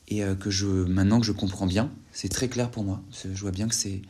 Et 0.08 0.24
euh, 0.24 0.36
que 0.36 0.52
je, 0.52 0.68
maintenant 0.68 1.20
que 1.20 1.26
je 1.26 1.32
comprends 1.32 1.66
bien, 1.66 1.92
c'est 2.12 2.30
très 2.30 2.48
clair 2.48 2.70
pour 2.70 2.84
moi. 2.84 3.02
Je 3.24 3.42
vois 3.42 3.50
bien 3.50 3.68
que 3.68 3.74
c'est, 3.74 4.04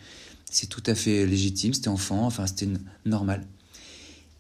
c'est 0.52 0.68
tout 0.68 0.84
à 0.86 0.94
fait 0.94 1.26
légitime, 1.26 1.74
c'était 1.74 1.88
enfant, 1.88 2.26
enfin 2.26 2.48
c'était 2.48 2.68
normal. 3.06 3.48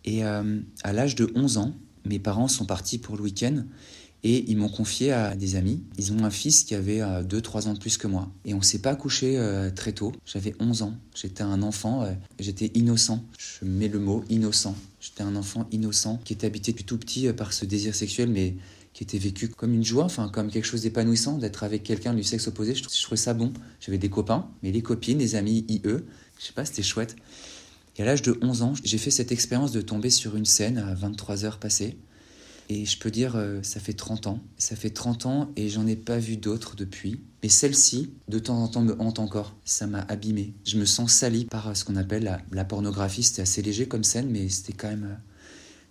Et 0.03 0.25
euh, 0.25 0.59
à 0.83 0.91
l'âge 0.91 1.15
de 1.15 1.31
11 1.33 1.59
ans, 1.59 1.73
mes 2.03 2.19
parents 2.19 2.49
sont 2.49 2.65
partis 2.65 2.97
pour 2.97 3.15
le 3.15 3.21
week-end 3.21 3.63
et 4.23 4.49
ils 4.49 4.57
m'ont 4.57 4.69
confié 4.69 5.11
à 5.11 5.35
des 5.35 5.55
amis. 5.55 5.83
Ils 5.97 6.13
ont 6.13 6.23
un 6.23 6.29
fils 6.29 6.63
qui 6.63 6.75
avait 6.75 6.99
2-3 6.99 7.01
euh, 7.01 7.69
ans 7.69 7.73
de 7.73 7.79
plus 7.79 7.97
que 7.97 8.07
moi. 8.07 8.31
Et 8.45 8.53
on 8.53 8.61
s'est 8.61 8.79
pas 8.79 8.95
couché 8.95 9.37
euh, 9.37 9.69
très 9.69 9.91
tôt. 9.91 10.13
J'avais 10.25 10.55
11 10.59 10.83
ans. 10.83 10.93
J'étais 11.13 11.43
un 11.43 11.61
enfant, 11.61 12.03
euh, 12.03 12.13
j'étais 12.39 12.71
innocent. 12.73 13.23
Je 13.37 13.65
mets 13.65 13.89
le 13.89 13.99
mot 13.99 14.23
innocent. 14.29 14.75
J'étais 15.01 15.23
un 15.23 15.35
enfant 15.35 15.67
innocent 15.71 16.21
qui 16.23 16.33
était 16.33 16.47
habité 16.47 16.71
depuis 16.71 16.85
tout 16.85 16.97
petit 16.97 17.31
par 17.33 17.51
ce 17.51 17.65
désir 17.65 17.93
sexuel, 17.93 18.29
mais 18.29 18.55
qui 18.93 19.03
était 19.03 19.17
vécu 19.17 19.49
comme 19.49 19.73
une 19.73 19.83
joie, 19.83 20.05
enfin 20.05 20.29
comme 20.29 20.49
quelque 20.49 20.65
chose 20.65 20.83
d'épanouissant, 20.83 21.37
d'être 21.37 21.63
avec 21.63 21.83
quelqu'un 21.83 22.13
du 22.13 22.23
sexe 22.23 22.47
opposé. 22.47 22.75
Je, 22.75 22.83
trouvais 22.83 23.17
ça 23.17 23.33
bon. 23.33 23.51
J'avais 23.81 23.97
des 23.97 24.09
copains, 24.09 24.47
mais 24.61 24.71
les 24.71 24.81
copines, 24.81 25.17
les 25.17 25.35
amis 25.35 25.65
IE, 25.67 25.81
je 25.83 26.45
sais 26.45 26.53
pas, 26.53 26.63
c'était 26.63 26.83
chouette. 26.83 27.15
Et 27.97 28.03
à 28.03 28.05
l'âge 28.05 28.21
de 28.21 28.37
11 28.41 28.61
ans, 28.61 28.73
j'ai 28.83 28.97
fait 28.97 29.11
cette 29.11 29.31
expérience 29.31 29.71
de 29.71 29.81
tomber 29.81 30.09
sur 30.09 30.35
une 30.35 30.45
scène 30.45 30.77
à 30.77 30.93
23 30.93 31.45
heures 31.45 31.59
passées. 31.59 31.97
Et 32.75 32.85
je 32.85 32.97
peux 32.97 33.11
dire, 33.11 33.35
euh, 33.35 33.59
ça 33.61 33.79
fait 33.79 33.93
30 33.93 34.25
ans. 34.25 34.39
Ça 34.57 34.75
fait 34.75 34.89
30 34.89 35.27
ans 35.27 35.51
et 35.55 35.69
j'en 35.69 35.85
ai 35.85 35.95
pas 35.95 36.17
vu 36.17 36.37
d'autres 36.37 36.75
depuis. 36.75 37.21
Mais 37.43 37.49
celle-ci, 37.49 38.13
de 38.29 38.39
temps 38.39 38.63
en 38.63 38.67
temps, 38.67 38.81
me 38.81 38.99
hante 38.99 39.19
encore. 39.19 39.55
Ça 39.63 39.85
m'a 39.85 39.99
abîmé. 39.99 40.55
Je 40.65 40.79
me 40.79 40.85
sens 40.85 41.13
sali 41.13 41.45
par 41.45 41.77
ce 41.77 41.85
qu'on 41.85 41.95
appelle 41.97 42.41
la, 42.51 42.65
pornographie. 42.65 43.21
C'était 43.21 43.43
assez 43.43 43.61
léger 43.61 43.87
comme 43.87 44.03
scène, 44.03 44.27
mais 44.31 44.49
c'était 44.49 44.73
quand 44.73 44.87
même 44.87 45.03
euh, 45.03 45.15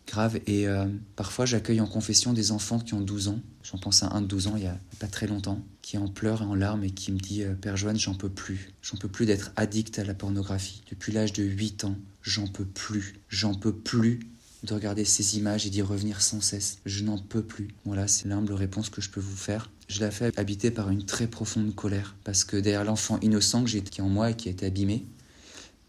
grave. 0.09 0.41
Et 0.49 0.67
euh, 0.67 0.87
parfois, 1.15 1.47
j'accueille 1.47 1.81
en 1.81 1.87
confession 1.87 2.33
des 2.33 2.51
enfants 2.51 2.81
qui 2.81 2.95
ont 2.95 3.01
12 3.01 3.29
ans. 3.29 3.39
J'en 3.63 3.79
pense 3.79 4.03
à 4.03 4.09
un 4.09 4.21
de 4.21 4.27
12 4.27 4.49
ans 4.49 4.55
il 4.57 4.65
y 4.65 4.67
a 4.67 4.77
pas 4.99 5.07
très 5.07 5.29
longtemps, 5.29 5.61
qui 5.83 5.99
en 5.99 6.09
pleure 6.09 6.43
et 6.43 6.47
en 6.47 6.57
larmes 6.57 6.83
et 6.83 6.91
qui 6.91 7.13
me 7.13 7.19
dit 7.21 7.45
Père 7.61 7.77
Joanne, 7.77 7.97
j'en 7.97 8.15
peux 8.15 8.29
plus. 8.29 8.73
J'en 8.83 8.97
peux 8.97 9.07
plus 9.07 9.25
d'être 9.25 9.53
addict 9.55 10.01
à 10.01 10.05
la 10.05 10.15
pornographie. 10.15 10.83
Depuis 10.91 11.13
l'âge 11.13 11.33
de 11.33 11.45
8 11.45 11.85
ans, 11.85 11.95
j'en 12.23 12.49
peux 12.49 12.65
plus. 12.65 13.21
J'en 13.29 13.55
peux 13.55 13.73
plus 13.73 14.32
de 14.63 14.75
regarder 14.75 15.05
ces 15.05 15.37
images 15.37 15.67
et 15.67 15.71
d'y 15.71 15.83
revenir 15.83 16.23
sans 16.23 16.41
cesse. 16.41 16.79
Je 16.87 17.03
n'en 17.05 17.19
peux 17.19 17.43
plus. 17.43 17.69
Voilà, 17.85 18.07
c'est 18.09 18.29
l'humble 18.29 18.53
réponse 18.53 18.91
que 18.91 19.01
je 19.01 19.11
peux 19.11 19.21
vous 19.21 19.37
faire. 19.37 19.71
Je 19.89 20.01
la 20.01 20.11
fais 20.11 20.33
habiter 20.39 20.71
par 20.71 20.91
une 20.91 21.05
très 21.05 21.27
profonde 21.27 21.75
colère, 21.75 22.17
parce 22.25 22.45
que 22.45 22.57
derrière 22.57 22.85
l'enfant 22.85 23.19
innocent 23.21 23.65
que 23.65 23.71
j'ai 23.71 23.83
qui 23.83 24.01
est 24.01 24.05
en 24.05 24.09
moi 24.09 24.31
et 24.31 24.37
qui 24.37 24.49
a 24.49 24.53
été 24.53 24.67
abîmé, 24.67 25.05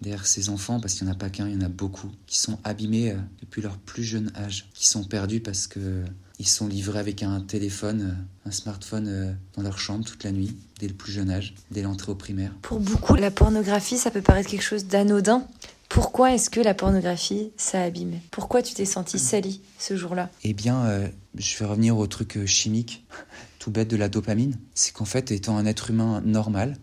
derrière 0.01 0.25
ces 0.25 0.49
enfants, 0.49 0.79
parce 0.79 0.95
qu'il 0.95 1.05
n'y 1.05 1.11
en 1.11 1.15
a 1.15 1.17
pas 1.17 1.29
qu'un, 1.29 1.47
il 1.47 1.53
y 1.53 1.57
en 1.57 1.65
a 1.65 1.69
beaucoup, 1.69 2.11
qui 2.27 2.39
sont 2.39 2.59
abîmés 2.63 3.11
euh, 3.11 3.17
depuis 3.41 3.61
leur 3.61 3.77
plus 3.77 4.03
jeune 4.03 4.31
âge, 4.35 4.67
qui 4.73 4.87
sont 4.87 5.03
perdus 5.03 5.39
parce 5.39 5.67
que 5.67 6.03
ils 6.39 6.47
sont 6.47 6.67
livrés 6.67 6.99
avec 6.99 7.21
un 7.21 7.39
téléphone, 7.41 8.17
un 8.45 8.51
smartphone 8.51 9.37
dans 9.55 9.61
leur 9.61 9.77
chambre 9.77 10.03
toute 10.03 10.23
la 10.23 10.31
nuit, 10.31 10.57
dès 10.79 10.87
le 10.87 10.93
plus 10.93 11.11
jeune 11.11 11.29
âge, 11.29 11.53
dès 11.71 11.83
l'entrée 11.83 12.11
au 12.11 12.15
primaire. 12.15 12.51
Pour 12.63 12.79
beaucoup, 12.79 13.15
la 13.15 13.31
pornographie, 13.31 13.97
ça 13.97 14.09
peut 14.11 14.21
paraître 14.21 14.49
quelque 14.49 14.63
chose 14.63 14.85
d'anodin. 14.85 15.47
Pourquoi 15.93 16.33
est-ce 16.33 16.49
que 16.49 16.59
la 16.59 16.73
pornographie, 16.73 17.51
ça 17.55 17.83
abîme? 17.83 18.19
Pourquoi 18.31 18.63
tu 18.63 18.73
t'es 18.73 18.83
senti 18.83 19.19
sali 19.19 19.61
ce 19.77 19.95
jour-là? 19.95 20.31
Eh 20.43 20.53
bien, 20.53 20.83
euh, 20.87 21.07
je 21.37 21.55
vais 21.55 21.65
revenir 21.65 21.95
au 21.99 22.07
truc 22.07 22.37
euh, 22.37 22.47
chimique, 22.47 23.05
tout 23.59 23.69
bête 23.69 23.89
de 23.89 23.95
la 23.95 24.09
dopamine. 24.09 24.57
C'est 24.73 24.91
qu'en 24.91 25.05
fait, 25.05 25.29
étant 25.29 25.55
un 25.55 25.67
être 25.67 25.91
humain 25.91 26.23
normal, 26.25 26.77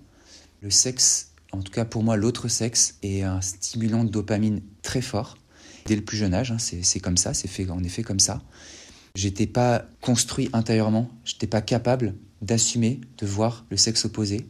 le 0.63 0.71
sexe, 0.71 1.33
en 1.51 1.61
tout 1.61 1.73
cas 1.73 1.85
pour 1.85 2.05
moi, 2.05 2.17
l'autre 2.17 2.47
sexe, 2.47 2.99
est 3.03 3.23
un 3.23 3.41
stimulant 3.41 4.05
de 4.05 4.11
dopamine 4.11 4.63
très 4.83 5.03
fort. 5.03 5.37
Dès 5.87 5.97
le 5.97 6.03
plus 6.03 6.17
jeune 6.17 6.33
âge, 6.33 6.53
hein, 6.53 6.59
c'est 6.61 7.01
comme 7.01 7.17
ça, 7.17 7.35
c'est 7.35 7.49
fait 7.49 7.69
en 7.69 7.83
effet 7.83 8.05
comme 8.05 8.21
ça. 8.21 8.41
J'étais 9.17 9.49
pas 9.49 9.87
construit 10.01 10.51
intérieurement, 10.53 11.11
j'étais 11.25 11.49
pas 11.49 11.63
capable 11.63 12.15
d'assumer 12.43 13.01
de 13.19 13.27
voir 13.27 13.67
le 13.71 13.77
sexe 13.77 14.05
opposé. 14.05 14.47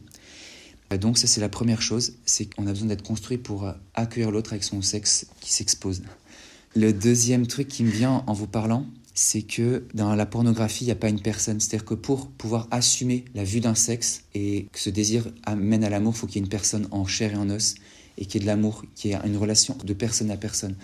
Donc 0.97 1.17
ça 1.17 1.27
c'est 1.27 1.41
la 1.41 1.49
première 1.49 1.81
chose, 1.81 2.13
c'est 2.25 2.45
qu'on 2.45 2.67
a 2.67 2.71
besoin 2.71 2.87
d'être 2.87 3.03
construit 3.03 3.37
pour 3.37 3.65
euh, 3.65 3.73
accueillir 3.93 4.31
l'autre 4.31 4.53
avec 4.53 4.63
son 4.63 4.81
sexe 4.81 5.27
qui 5.39 5.53
s'expose. 5.53 6.01
Le 6.75 6.93
deuxième 6.93 7.47
truc 7.47 7.67
qui 7.67 7.83
me 7.83 7.89
vient 7.91 8.23
en 8.27 8.33
vous 8.33 8.47
parlant, 8.47 8.85
c'est 9.13 9.41
que 9.41 9.83
dans 9.93 10.15
la 10.15 10.25
pornographie, 10.25 10.85
il 10.85 10.87
n'y 10.87 10.91
a 10.93 10.95
pas 10.95 11.09
une 11.09 11.21
personne. 11.21 11.59
C'est-à-dire 11.59 11.85
que 11.85 11.93
pour 11.93 12.27
pouvoir 12.27 12.67
assumer 12.71 13.25
la 13.35 13.43
vue 13.43 13.59
d'un 13.59 13.75
sexe 13.75 14.23
et 14.33 14.67
que 14.71 14.79
ce 14.79 14.89
désir 14.89 15.25
amène 15.43 15.83
à 15.83 15.89
l'amour, 15.89 16.13
il 16.15 16.19
faut 16.19 16.27
qu'il 16.27 16.37
y 16.37 16.39
ait 16.39 16.45
une 16.45 16.49
personne 16.49 16.87
en 16.91 17.05
chair 17.05 17.33
et 17.33 17.35
en 17.35 17.49
os 17.49 17.75
et 18.17 18.25
qu'il 18.25 18.41
y 18.41 18.43
ait 18.43 18.45
de 18.45 18.47
l'amour, 18.47 18.85
qu'il 18.95 19.11
y 19.11 19.13
ait 19.13 19.19
une 19.25 19.37
relation 19.37 19.77
de 19.83 19.93
personne 19.93 20.31
à 20.31 20.37
personne. 20.37 20.75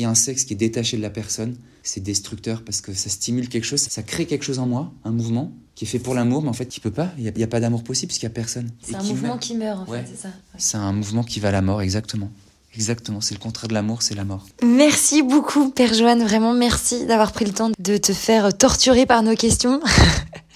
A 0.00 0.08
un 0.08 0.14
sexe 0.14 0.44
qui 0.44 0.54
est 0.54 0.56
détaché 0.56 0.96
de 0.96 1.02
la 1.02 1.10
personne, 1.10 1.56
c'est 1.82 2.02
destructeur 2.02 2.64
parce 2.64 2.80
que 2.80 2.92
ça 2.92 3.08
stimule 3.08 3.48
quelque 3.48 3.64
chose, 3.64 3.80
ça 3.80 4.02
crée 4.02 4.26
quelque 4.26 4.44
chose 4.44 4.58
en 4.58 4.66
moi, 4.66 4.92
un 5.04 5.10
mouvement 5.10 5.52
qui 5.80 5.86
est 5.86 5.88
fait 5.88 5.98
pour 5.98 6.14
l'amour, 6.14 6.42
mais 6.42 6.50
en 6.50 6.52
fait 6.52 6.66
qui 6.66 6.78
peut 6.78 6.90
pas. 6.90 7.08
Il 7.16 7.32
n'y 7.34 7.42
a, 7.42 7.46
pas 7.46 7.58
d'amour 7.58 7.82
possible 7.82 8.10
parce 8.10 8.18
qu'il 8.18 8.28
n'y 8.28 8.32
a 8.32 8.34
personne. 8.34 8.68
C'est 8.82 8.96
un 8.96 9.02
mouvement 9.02 9.38
qui 9.38 9.54
meurt, 9.54 9.80
en 9.80 9.90
fait, 9.90 10.04
c'est 10.06 10.20
ça. 10.20 10.28
C'est 10.58 10.76
un 10.76 10.92
mouvement 10.92 11.22
qui 11.22 11.40
va 11.40 11.48
à 11.48 11.52
la 11.52 11.62
mort, 11.62 11.80
exactement. 11.80 12.30
Exactement, 12.74 13.22
c'est 13.22 13.32
le 13.32 13.40
contraire 13.40 13.68
de 13.68 13.72
l'amour, 13.72 14.02
c'est 14.02 14.14
la 14.14 14.24
mort. 14.24 14.44
Merci 14.62 15.22
beaucoup, 15.22 15.70
Père 15.70 15.94
Joanne. 15.94 16.22
Vraiment, 16.22 16.52
merci 16.52 17.06
d'avoir 17.06 17.32
pris 17.32 17.46
le 17.46 17.52
temps 17.52 17.70
de 17.78 17.96
te 17.96 18.12
faire 18.12 18.54
torturer 18.54 19.06
par 19.06 19.22
nos 19.22 19.34
questions. 19.34 19.80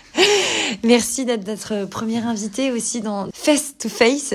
merci 0.84 1.24
d'être 1.24 1.46
notre 1.46 1.86
première 1.86 2.26
invitée 2.26 2.70
aussi 2.70 3.00
dans 3.00 3.30
Face 3.32 3.78
to 3.78 3.88
Face. 3.88 4.34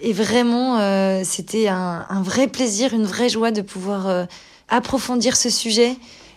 Et 0.00 0.14
vraiment, 0.14 0.78
euh, 0.78 1.20
c'était 1.24 1.68
un, 1.68 2.06
un, 2.08 2.22
vrai 2.22 2.48
plaisir, 2.48 2.94
une 2.94 3.04
vraie 3.04 3.28
joie 3.28 3.50
de 3.50 3.60
pouvoir 3.60 4.08
euh, 4.08 4.24
approfondir 4.70 5.36
ce 5.36 5.50
sujet 5.50 5.94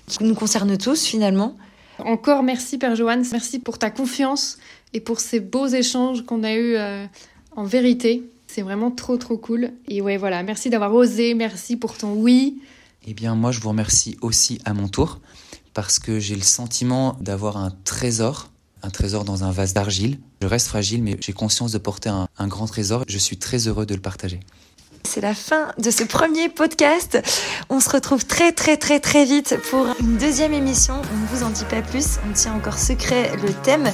qui 0.08 0.26
nous 0.26 0.36
concerne 0.36 0.78
tous 0.78 1.06
finalement. 1.06 1.56
Encore 2.00 2.44
merci 2.44 2.78
Père 2.78 2.96
Joanne, 2.96 3.26
merci 3.32 3.60
pour 3.60 3.78
ta 3.78 3.90
confiance 3.90 4.58
et 4.94 5.00
pour 5.00 5.20
ces 5.20 5.40
beaux 5.40 5.68
échanges 5.68 6.26
qu'on 6.26 6.44
a 6.44 6.54
eus 6.54 6.76
euh, 6.76 7.06
en 7.56 7.64
vérité. 7.64 8.24
C'est 8.48 8.62
vraiment 8.62 8.92
trop 8.92 9.18
trop 9.18 9.38
cool. 9.38 9.72
Et 9.88 10.02
ouais 10.02 10.18
voilà, 10.18 10.44
merci 10.44 10.70
d'avoir 10.70 10.94
osé, 10.94 11.34
merci 11.34 11.78
pour 11.78 11.98
ton 11.98 12.14
oui. 12.14 12.62
Eh 13.08 13.14
bien 13.14 13.36
moi 13.36 13.52
je 13.52 13.60
vous 13.60 13.70
remercie 13.70 14.18
aussi 14.22 14.60
à 14.66 14.74
mon 14.74 14.88
tour 14.88 15.20
parce 15.74 16.00
que 16.00 16.20
j'ai 16.20 16.36
le 16.36 16.42
sentiment 16.42 17.18
d'avoir 17.22 17.58
un 17.58 17.72
trésor, 17.84 18.50
un 18.84 18.90
trésor 18.90 19.24
dans 19.24 19.44
un 19.44 19.52
vase 19.52 19.74
d'argile. 19.74 20.20
Je 20.42 20.48
reste 20.48 20.68
fragile 20.68 21.02
mais 21.02 21.18
j'ai 21.22 21.34
conscience 21.34 21.72
de 21.72 21.78
porter 21.78 22.10
un, 22.10 22.28
un 22.38 22.48
grand 22.48 22.68
trésor. 22.68 23.04
Je 23.08 23.18
suis 23.18 23.38
très 23.38 23.68
heureux 23.68 23.86
de 23.86 23.96
le 23.96 24.02
partager. 24.02 24.40
C'est 25.06 25.22
la 25.22 25.36
fin 25.36 25.68
de 25.78 25.92
ce 25.92 26.04
premier 26.04 26.50
podcast. 26.50 27.20
On 27.70 27.80
se 27.80 27.90
retrouve 27.90 28.26
très 28.26 28.52
très 28.52 28.76
très 28.76 29.00
très 29.00 29.24
vite 29.24 29.56
pour 29.70 29.88
une 30.00 30.18
deuxième 30.18 30.54
émission. 30.54 30.96
On 30.96 31.18
ne 31.18 31.28
vous 31.28 31.46
en 31.46 31.50
dit 31.50 31.64
pas 31.66 31.82
plus, 31.82 32.18
on 32.28 32.34
tient 32.34 32.54
encore 32.54 32.78
secret 32.78 33.32
le 33.42 33.54
thème, 33.54 33.92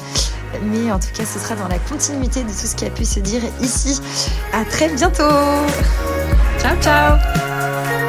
mais 0.63 0.91
en 0.91 0.99
tout 0.99 1.11
cas 1.13 1.25
ce 1.25 1.37
sera 1.37 1.55
dans 1.55 1.67
la 1.67 1.79
continuité 1.79 2.43
de 2.43 2.49
tout 2.49 2.65
ce 2.65 2.75
qui 2.75 2.85
a 2.85 2.89
pu 2.89 3.05
se 3.05 3.19
dire 3.19 3.41
ici. 3.61 3.99
À 4.53 4.63
très 4.63 4.87
bientôt. 4.89 5.23
Ciao 6.59 6.75
ciao. 6.81 8.00